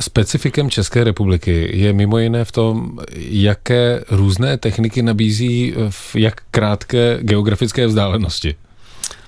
specifikem 0.00 0.70
České 0.70 1.04
republiky 1.04 1.70
je 1.72 1.92
mimo 1.92 2.18
jiné 2.18 2.44
v 2.44 2.52
tom, 2.52 2.98
jaké 3.16 4.04
různé 4.10 4.58
techniky 4.58 5.02
nabízí 5.02 5.74
v 5.90 6.16
jak 6.16 6.40
krátké 6.50 7.18
geografické 7.20 7.86
vzdálenosti. 7.86 8.54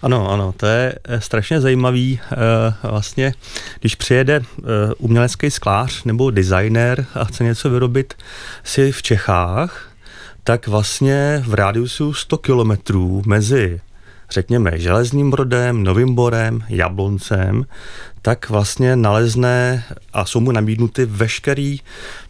Ano, 0.02 0.30
ano, 0.30 0.54
to 0.56 0.66
je 0.66 0.94
eh, 1.04 1.20
strašně 1.20 1.60
zajímavý. 1.60 2.20
Eh, 2.32 2.36
vlastně, 2.82 3.34
když 3.80 3.94
přijede 3.94 4.36
eh, 4.36 4.62
umělecký 4.98 5.50
sklář 5.50 6.04
nebo 6.04 6.30
designer 6.30 7.06
a 7.14 7.24
chce 7.24 7.44
něco 7.44 7.70
vyrobit 7.70 8.14
si 8.64 8.92
v 8.92 9.02
Čechách, 9.02 9.88
tak 10.44 10.66
vlastně 10.66 11.42
v 11.46 11.54
rádiusu 11.54 12.14
100 12.14 12.38
kilometrů 12.38 13.22
mezi 13.26 13.80
řekněme 14.30 14.78
železným 14.78 15.30
brodem, 15.30 15.84
novým 15.84 16.14
borem, 16.14 16.64
jabloncem, 16.68 17.64
tak 18.22 18.50
vlastně 18.50 18.96
nalezne 18.96 19.84
a 20.12 20.24
jsou 20.24 20.40
mu 20.40 20.52
nabídnuty 20.52 21.04
veškeré 21.04 21.76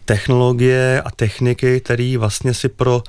technologie 0.04 1.02
a 1.04 1.10
techniky, 1.10 1.80
které 1.80 2.18
vlastně 2.18 2.54
si 2.54 2.68
pro 2.68 3.02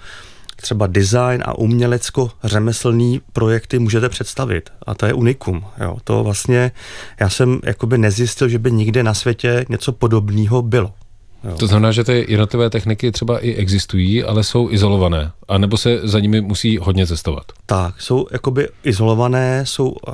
třeba 0.62 0.88
design 0.88 1.44
a 1.46 1.58
umělecko-řemeslný 1.58 3.22
projekty 3.34 3.80
můžete 3.80 4.10
představit. 4.10 4.70
A 4.86 4.96
to 4.96 5.06
je 5.06 5.14
unikum. 5.14 5.66
Jo. 5.82 5.98
To 6.04 6.24
vlastně, 6.24 6.72
já 7.20 7.30
jsem 7.30 7.60
jakoby 7.64 7.98
nezjistil, 7.98 8.50
že 8.50 8.60
by 8.60 8.72
nikde 8.72 9.04
na 9.04 9.14
světě 9.14 9.66
něco 9.70 9.92
podobného 9.92 10.62
bylo. 10.62 10.94
Jo. 11.44 11.56
To 11.58 11.68
znamená, 11.68 11.92
že 11.92 12.04
ty 12.04 12.26
jednotlivé 12.28 12.70
techniky 12.70 13.12
třeba 13.12 13.40
i 13.40 13.54
existují, 13.54 14.24
ale 14.24 14.44
jsou 14.44 14.72
izolované, 14.72 15.32
anebo 15.48 15.78
se 15.78 16.00
za 16.04 16.20
nimi 16.20 16.42
musí 16.42 16.78
hodně 16.78 17.08
cestovat. 17.08 17.44
Tak, 17.66 18.02
jsou 18.02 18.28
jakoby 18.32 18.70
izolované, 18.84 19.66
jsou 19.66 19.96
eh, 20.08 20.12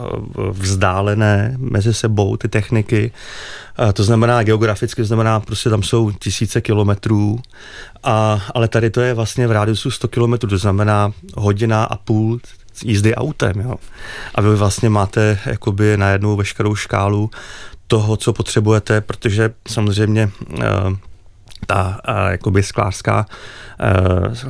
vzdálené 0.51 1.55
mezi 1.57 1.93
sebou 1.93 2.37
ty 2.37 2.47
techniky, 2.47 3.11
eh, 3.89 3.93
to 3.93 4.03
znamená 4.03 4.43
geograficky, 4.43 5.01
to 5.01 5.05
znamená 5.05 5.39
prostě 5.39 5.69
tam 5.69 5.83
jsou 5.83 6.11
tisíce 6.11 6.61
kilometrů, 6.61 7.39
a, 8.03 8.41
ale 8.53 8.67
tady 8.67 8.89
to 8.89 9.01
je 9.01 9.13
vlastně 9.13 9.47
v 9.47 9.51
rádiusu 9.51 9.91
100 9.91 10.07
kilometrů, 10.07 10.49
to 10.49 10.57
znamená 10.57 11.11
hodina 11.35 11.83
a 11.83 11.95
půl 11.95 12.39
jízdy 12.85 13.15
autem, 13.15 13.59
jo. 13.59 13.75
A 14.35 14.41
vy 14.41 14.55
vlastně 14.55 14.89
máte 14.89 15.39
jakoby 15.45 15.97
najednou 15.97 16.35
veškerou 16.35 16.75
škálu 16.75 17.29
toho, 17.87 18.17
co 18.17 18.33
potřebujete, 18.33 19.01
protože 19.01 19.53
samozřejmě 19.67 20.29
uh, 20.51 20.63
ta 21.65 21.99
uh, 22.09 22.31
jakoby 22.31 22.63
sklářská, 22.63 23.25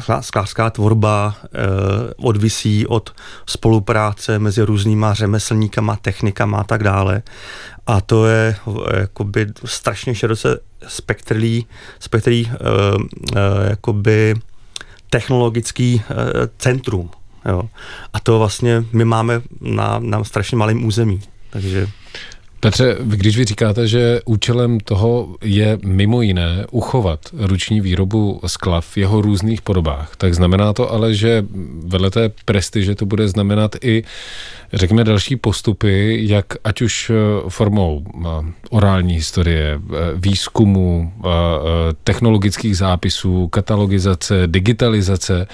uh, 0.06 0.22
sklářská 0.22 0.70
tvorba 0.70 1.36
uh, 1.42 2.28
odvisí 2.30 2.88
od 2.88 3.14
spolupráce 3.46 4.40
mezi 4.40 4.62
různýma 4.62 5.14
řemeslníkama, 5.14 5.96
technikama 5.96 6.60
a 6.60 6.64
tak 6.64 6.84
dále. 6.84 7.22
A 7.88 8.02
to 8.02 8.26
je 8.26 8.56
jakoby 9.00 9.48
strašně 9.66 10.16
široce 10.16 10.60
uh, 12.46 13.02
uh, 13.02 13.38
jakoby 13.70 14.36
technologický 15.10 16.02
centrum. 16.58 17.10
Jo. 17.46 17.70
A 18.14 18.20
to 18.20 18.40
vlastně 18.40 18.84
my 18.92 19.06
máme 19.06 19.42
na, 19.62 20.00
na 20.00 20.24
strašně 20.24 20.58
malém 20.58 20.86
území. 20.86 21.22
Takže 21.50 21.88
Petře, 22.64 22.98
když 23.04 23.38
vy 23.38 23.46
říkáte, 23.46 23.88
že 23.88 24.20
účelem 24.26 24.80
toho 24.80 25.36
je 25.42 25.80
mimo 25.86 26.22
jiné 26.22 26.66
uchovat 26.72 27.20
ruční 27.34 27.82
výrobu 27.82 28.42
skla 28.48 28.82
v 28.82 28.98
jeho 28.98 29.22
různých 29.22 29.62
podobách, 29.62 30.16
tak 30.18 30.34
znamená 30.34 30.74
to 30.74 30.92
ale, 30.92 31.14
že 31.14 31.46
vedle 31.86 32.10
té 32.12 32.32
prestiže 32.46 32.96
to 32.96 33.06
bude 33.06 33.28
znamenat 33.28 33.76
i 33.82 34.04
řekněme, 34.74 35.04
další 35.04 35.36
postupy, 35.36 36.20
jak 36.22 36.46
ať 36.64 36.82
už 36.82 37.10
eh, 37.10 37.50
formou 37.50 38.06
eh, 38.06 38.28
orální 38.70 39.14
historie, 39.14 39.80
eh, 39.80 39.96
výzkumu, 40.16 41.14
technologických 42.04 42.78
zápisů, 42.78 43.48
katalogizace, 43.48 44.44
digitalizace, 44.48 45.48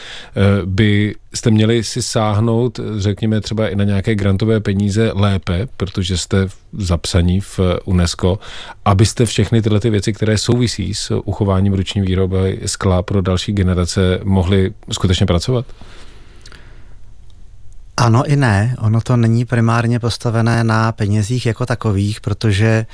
by 0.65 1.15
jste 1.33 1.51
měli 1.51 1.83
si 1.83 2.01
sáhnout, 2.01 2.79
řekněme, 2.97 3.41
třeba 3.41 3.67
i 3.67 3.75
na 3.75 3.83
nějaké 3.83 4.15
grantové 4.15 4.59
peníze 4.59 5.11
lépe, 5.13 5.67
protože 5.77 6.17
jste 6.17 6.47
zapsaní 6.73 7.41
v 7.41 7.59
UNESCO, 7.85 8.39
abyste 8.85 9.25
všechny 9.25 9.61
tyhle 9.61 9.79
ty 9.79 9.89
věci, 9.89 10.13
které 10.13 10.37
souvisí 10.37 10.93
s 10.93 11.21
uchováním 11.25 11.73
ruční 11.73 12.01
výroby 12.01 12.59
skla 12.65 13.03
pro 13.03 13.21
další 13.21 13.51
generace, 13.51 14.19
mohli 14.23 14.73
skutečně 14.91 15.25
pracovat? 15.25 15.65
Ano 17.97 18.25
i 18.25 18.35
ne. 18.35 18.75
Ono 18.79 19.01
to 19.01 19.17
není 19.17 19.45
primárně 19.45 19.99
postavené 19.99 20.63
na 20.63 20.91
penězích 20.91 21.45
jako 21.45 21.65
takových, 21.65 22.21
protože 22.21 22.85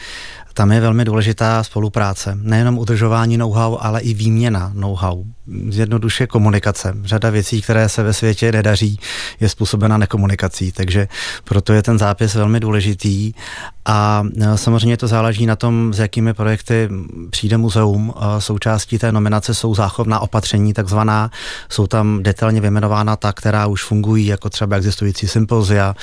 tam 0.58 0.72
je 0.72 0.82
velmi 0.82 1.06
důležitá 1.06 1.64
spolupráce. 1.64 2.38
Nejenom 2.42 2.78
udržování 2.78 3.38
know-how, 3.38 3.78
ale 3.80 4.02
i 4.02 4.14
výměna 4.14 4.72
know-how. 4.74 5.24
Zjednoduše 5.70 6.28
komunikace. 6.28 6.96
Řada 7.04 7.30
věcí, 7.30 7.62
které 7.62 7.90
se 7.90 8.04
ve 8.04 8.14
světě 8.14 8.52
nedaří, 8.52 9.00
je 9.40 9.50
způsobena 9.50 9.98
nekomunikací, 9.98 10.72
takže 10.72 11.08
proto 11.44 11.74
je 11.74 11.84
ten 11.84 12.00
zápis 12.00 12.36
velmi 12.36 12.60
důležitý. 12.60 13.34
A 13.86 14.24
e, 14.42 14.58
samozřejmě 14.58 14.98
to 14.98 15.08
záleží 15.08 15.46
na 15.46 15.56
tom, 15.56 15.94
s 15.94 16.00
jakými 16.00 16.34
projekty 16.34 16.90
přijde 17.30 17.58
muzeum. 17.58 18.14
Součástí 18.40 18.98
té 18.98 19.12
nominace 19.12 19.54
jsou 19.54 19.76
záchovná 19.76 20.20
opatření, 20.20 20.74
takzvaná. 20.74 21.32
Jsou 21.70 21.88
tam 21.88 22.24
detailně 22.24 22.62
vyjmenována 22.62 23.16
ta, 23.16 23.34
která 23.34 23.68
už 23.68 23.84
fungují, 23.84 24.26
jako 24.26 24.50
třeba 24.50 24.76
existující 24.76 25.28
sympozia, 25.28 25.96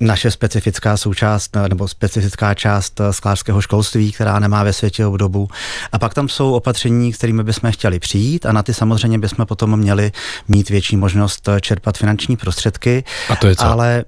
naše 0.00 0.30
specifická 0.30 0.96
součást 0.96 1.56
nebo 1.68 1.88
specifická 1.88 2.54
část 2.54 3.00
sklářského 3.10 3.60
školství, 3.60 4.12
která 4.12 4.38
nemá 4.38 4.62
ve 4.62 4.72
světě 4.72 5.06
obdobu. 5.06 5.48
A 5.92 5.98
pak 5.98 6.14
tam 6.14 6.28
jsou 6.28 6.52
opatření, 6.52 7.12
kterými 7.12 7.44
bychom 7.44 7.72
chtěli 7.72 7.98
přijít 7.98 8.46
a 8.46 8.52
na 8.52 8.62
ty 8.62 8.74
samozřejmě 8.74 9.18
bychom 9.18 9.46
potom 9.46 9.76
měli 9.76 10.12
mít 10.48 10.70
větší 10.70 10.96
možnost 10.96 11.48
čerpat 11.60 11.98
finanční 11.98 12.36
prostředky. 12.36 13.04
A 13.28 13.36
to 13.36 13.46
je 13.46 13.56
co? 13.56 13.64
Ale 13.64 14.04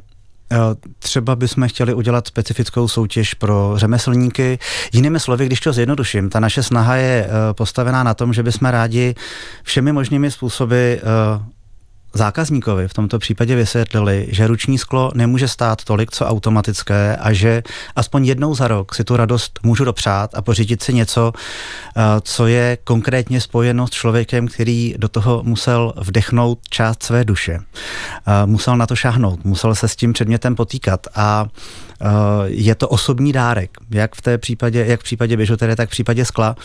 eh, 0.52 0.56
Třeba 0.98 1.36
bychom 1.36 1.68
chtěli 1.68 1.94
udělat 1.94 2.26
specifickou 2.26 2.88
soutěž 2.88 3.34
pro 3.34 3.72
řemeslníky. 3.76 4.58
Jinými 4.92 5.20
slovy, 5.20 5.46
když 5.46 5.60
to 5.60 5.72
zjednoduším, 5.72 6.30
ta 6.30 6.40
naše 6.40 6.62
snaha 6.62 6.96
je 6.96 7.26
eh, 7.26 7.54
postavená 7.54 8.02
na 8.02 8.14
tom, 8.14 8.32
že 8.32 8.42
bychom 8.42 8.68
rádi 8.68 9.14
všemi 9.62 9.92
možnými 9.92 10.30
způsoby 10.30 10.92
eh, 10.92 10.98
zákazníkovi 12.14 12.88
v 12.88 12.94
tomto 12.94 13.18
případě 13.18 13.56
vysvětlili, 13.56 14.26
že 14.30 14.46
ruční 14.46 14.78
sklo 14.78 15.12
nemůže 15.14 15.48
stát 15.48 15.84
tolik, 15.84 16.10
co 16.10 16.26
automatické 16.26 17.16
a 17.16 17.32
že 17.32 17.62
aspoň 17.96 18.24
jednou 18.24 18.54
za 18.54 18.68
rok 18.68 18.94
si 18.94 19.04
tu 19.04 19.16
radost 19.16 19.60
můžu 19.62 19.84
dopřát 19.84 20.34
a 20.34 20.42
pořídit 20.42 20.82
si 20.82 20.94
něco, 20.94 21.32
eh, 21.96 22.00
co 22.20 22.46
je 22.46 22.78
konkrétně 22.84 23.40
spojeno 23.40 23.86
s 23.86 23.90
člověkem, 23.90 24.48
který 24.48 24.94
do 24.98 25.08
toho 25.08 25.42
musel 25.42 25.92
vdechnout 25.96 26.58
část 26.70 27.02
své 27.02 27.24
duše. 27.24 27.58
Eh, 27.58 28.46
musel 28.46 28.76
na 28.76 28.86
to 28.86 28.96
šáhnout, 28.96 29.44
musel 29.44 29.74
se 29.74 29.88
s 29.88 29.96
tím 29.96 30.12
předmětem 30.12 30.54
potýkat 30.54 31.06
a 31.14 31.46
eh, 32.00 32.06
je 32.44 32.74
to 32.74 32.88
osobní 32.88 33.32
dárek, 33.32 33.70
jak 33.90 34.14
v 34.14 34.22
té 34.22 34.38
případě, 34.38 34.84
jak 34.88 35.00
v 35.00 35.04
případě 35.04 35.36
bižuterie, 35.36 35.76
tak 35.76 35.88
v 35.88 35.92
případě 35.92 36.24
skla 36.24 36.56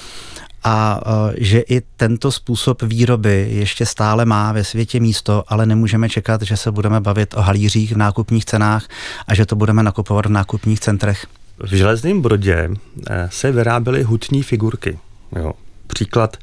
a 0.67 1.01
že 1.37 1.59
i 1.59 1.81
tento 1.97 2.31
způsob 2.31 2.81
výroby 2.81 3.47
ještě 3.51 3.85
stále 3.85 4.25
má 4.25 4.51
ve 4.51 4.63
světě 4.63 4.99
místo, 4.99 5.43
ale 5.47 5.65
nemůžeme 5.65 6.09
čekat, 6.09 6.41
že 6.41 6.57
se 6.57 6.71
budeme 6.71 7.01
bavit 7.01 7.33
o 7.37 7.41
halířích 7.41 7.93
v 7.93 7.97
nákupních 7.97 8.45
cenách 8.45 8.87
a 9.27 9.35
že 9.35 9.45
to 9.45 9.55
budeme 9.55 9.83
nakupovat 9.83 10.25
v 10.25 10.29
nákupních 10.29 10.79
centrech. 10.79 11.27
V 11.59 11.73
železném 11.73 12.21
brodě 12.21 12.69
eh, 13.09 13.29
se 13.31 13.51
vyráběly 13.51 14.03
hutní 14.03 14.43
figurky. 14.43 14.99
Jo. 15.35 15.53
Příklad 15.87 16.37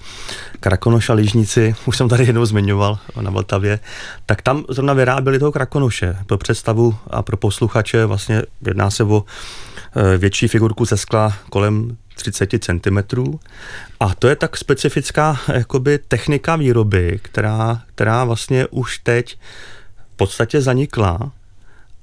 Krakonoša 0.60 1.12
Ližnici, 1.12 1.74
už 1.86 1.96
jsem 1.96 2.08
tady 2.08 2.24
jednou 2.24 2.44
zmiňoval 2.44 2.98
na 3.20 3.30
Vltavě, 3.30 3.80
tak 4.26 4.42
tam 4.42 4.64
zrovna 4.68 4.92
vyráběli 4.92 5.38
toho 5.38 5.52
Krakonoše. 5.52 6.16
Pro 6.26 6.38
představu 6.38 6.96
a 7.10 7.22
pro 7.22 7.36
posluchače 7.36 8.06
vlastně 8.06 8.42
jedná 8.66 8.90
se 8.90 9.04
o 9.04 9.24
eh, 9.96 10.18
větší 10.18 10.48
figurku 10.48 10.84
ze 10.84 10.96
skla 10.96 11.32
kolem 11.50 11.96
30 12.14 12.50
cm. 12.60 12.98
A 14.04 14.14
to 14.14 14.28
je 14.28 14.36
tak 14.36 14.56
specifická 14.56 15.40
jakoby, 15.52 15.98
technika 15.98 16.56
výroby, 16.56 17.18
která, 17.22 17.82
která 17.94 18.24
vlastně 18.24 18.66
už 18.66 18.98
teď 18.98 19.38
v 20.12 20.16
podstatě 20.16 20.60
zanikla, 20.60 21.32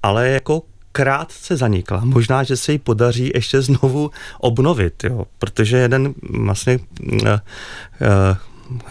ale 0.03 0.29
jako 0.29 0.61
krátce 0.91 1.57
zanikla. 1.57 2.01
Možná, 2.03 2.43
že 2.43 2.57
se 2.57 2.71
jí 2.71 2.77
podaří 2.77 3.31
ještě 3.35 3.61
znovu 3.61 4.11
obnovit, 4.39 5.03
jo? 5.03 5.25
protože 5.37 5.77
jeden 5.77 6.13
vlastně 6.29 6.79
eh, 7.25 7.39
eh, 8.01 8.37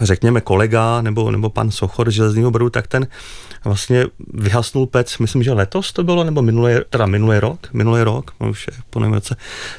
řekněme 0.01 0.41
kolega 0.41 1.01
nebo, 1.01 1.31
nebo 1.31 1.49
pan 1.49 1.71
Sochor 1.71 2.11
z 2.11 2.13
Železného 2.13 2.51
brodu, 2.51 2.69
tak 2.69 2.87
ten 2.87 3.07
vlastně 3.63 4.05
vyhasnul 4.33 4.87
pec, 4.87 5.17
myslím, 5.17 5.43
že 5.43 5.53
letos 5.53 5.93
to 5.93 6.03
bylo, 6.03 6.23
nebo 6.23 6.41
minulý, 6.41 6.73
teda 6.89 7.05
minulý 7.05 7.39
rok, 7.39 7.67
minulý 7.73 8.01
rok, 8.01 8.31
no 8.39 8.49
už 8.49 8.67
je 8.67 8.73
po 8.89 8.99
roce, 8.99 9.35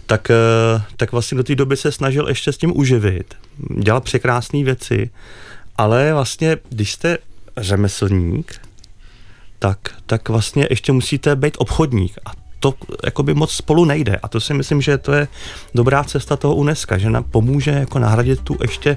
tak, 0.06 0.30
eh, 0.30 0.82
tak 0.96 1.12
vlastně 1.12 1.36
do 1.36 1.44
té 1.44 1.54
doby 1.54 1.76
se 1.76 1.92
snažil 1.92 2.28
ještě 2.28 2.52
s 2.52 2.58
tím 2.58 2.76
uživit, 2.76 3.34
dělal 3.78 4.00
překrásné 4.00 4.64
věci, 4.64 5.10
ale 5.76 6.12
vlastně, 6.12 6.56
když 6.68 6.92
jste 6.92 7.18
řemeslník, 7.56 8.60
tak, 9.58 9.78
tak 10.06 10.28
vlastně 10.28 10.66
ještě 10.70 10.92
musíte 10.92 11.36
být 11.36 11.54
obchodník 11.58 12.18
a 12.24 12.30
to 12.62 12.74
jakoby 13.04 13.34
moc 13.34 13.50
spolu 13.52 13.84
nejde. 13.84 14.16
A 14.22 14.28
to 14.28 14.40
si 14.40 14.54
myslím, 14.54 14.80
že 14.80 14.98
to 14.98 15.12
je 15.12 15.28
dobrá 15.74 16.04
cesta 16.04 16.36
toho 16.36 16.54
UNESCO, 16.54 16.98
že 16.98 17.10
nám 17.10 17.24
pomůže 17.24 17.70
jako 17.70 17.98
nahradit 17.98 18.40
tu 18.40 18.56
ještě 18.62 18.96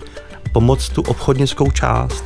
pomoc 0.51 0.89
tu 0.89 1.01
obchodnickou 1.01 1.71
část. 1.71 2.23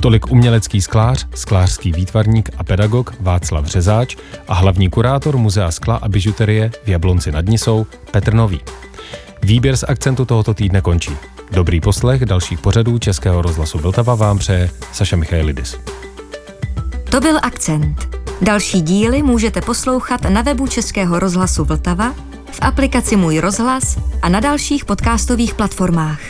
Tolik 0.00 0.30
umělecký 0.30 0.82
sklář, 0.82 1.26
sklářský 1.34 1.92
výtvarník 1.92 2.50
a 2.58 2.64
pedagog 2.64 3.14
Václav 3.20 3.66
Řezáč 3.66 4.16
a 4.48 4.54
hlavní 4.54 4.90
kurátor 4.90 5.36
Muzea 5.36 5.70
skla 5.70 5.96
a 5.96 6.08
bižuterie 6.08 6.70
v 6.84 6.88
Jablonci 6.88 7.32
nad 7.32 7.46
Nisou 7.46 7.86
Petr 8.10 8.34
Nový. 8.34 8.60
Výběr 9.42 9.76
z 9.76 9.84
akcentu 9.88 10.24
tohoto 10.24 10.54
týdne 10.54 10.80
končí. 10.80 11.16
Dobrý 11.52 11.80
poslech 11.80 12.24
dalších 12.24 12.60
pořadů 12.60 12.98
Českého 12.98 13.42
rozhlasu 13.42 13.78
Vltava 13.78 14.14
vám 14.14 14.38
přeje 14.38 14.70
Saša 14.92 15.16
Michailidis. 15.16 15.76
To 17.10 17.20
byl 17.20 17.38
akcent. 17.42 18.08
Další 18.42 18.80
díly 18.80 19.22
můžete 19.22 19.60
poslouchat 19.60 20.20
na 20.22 20.42
webu 20.42 20.66
Českého 20.66 21.18
rozhlasu 21.18 21.64
Vltava, 21.64 22.14
v 22.52 22.58
aplikaci 22.60 23.16
Můj 23.16 23.38
rozhlas 23.38 23.98
a 24.22 24.28
na 24.28 24.40
dalších 24.40 24.84
podcastových 24.84 25.54
platformách. 25.54 26.20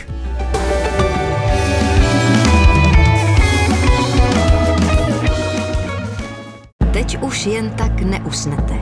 Teď 7.03 7.21
už 7.21 7.45
jen 7.45 7.69
tak 7.69 8.01
neusnete. 8.01 8.73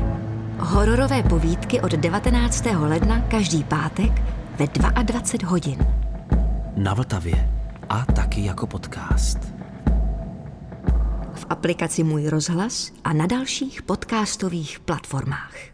Hororové 0.57 1.23
povídky 1.23 1.81
od 1.81 1.91
19. 1.91 2.65
ledna 2.79 3.21
každý 3.21 3.63
pátek 3.63 4.11
ve 4.59 4.67
22 5.03 5.49
hodin. 5.49 5.77
Na 6.75 6.93
Vltavě 6.93 7.49
a 7.89 8.05
taky 8.05 8.45
jako 8.45 8.67
podcast. 8.67 9.37
V 11.33 11.45
aplikaci 11.49 12.03
Můj 12.03 12.27
rozhlas 12.27 12.91
a 13.03 13.13
na 13.13 13.25
dalších 13.25 13.81
podcastových 13.81 14.79
platformách. 14.79 15.70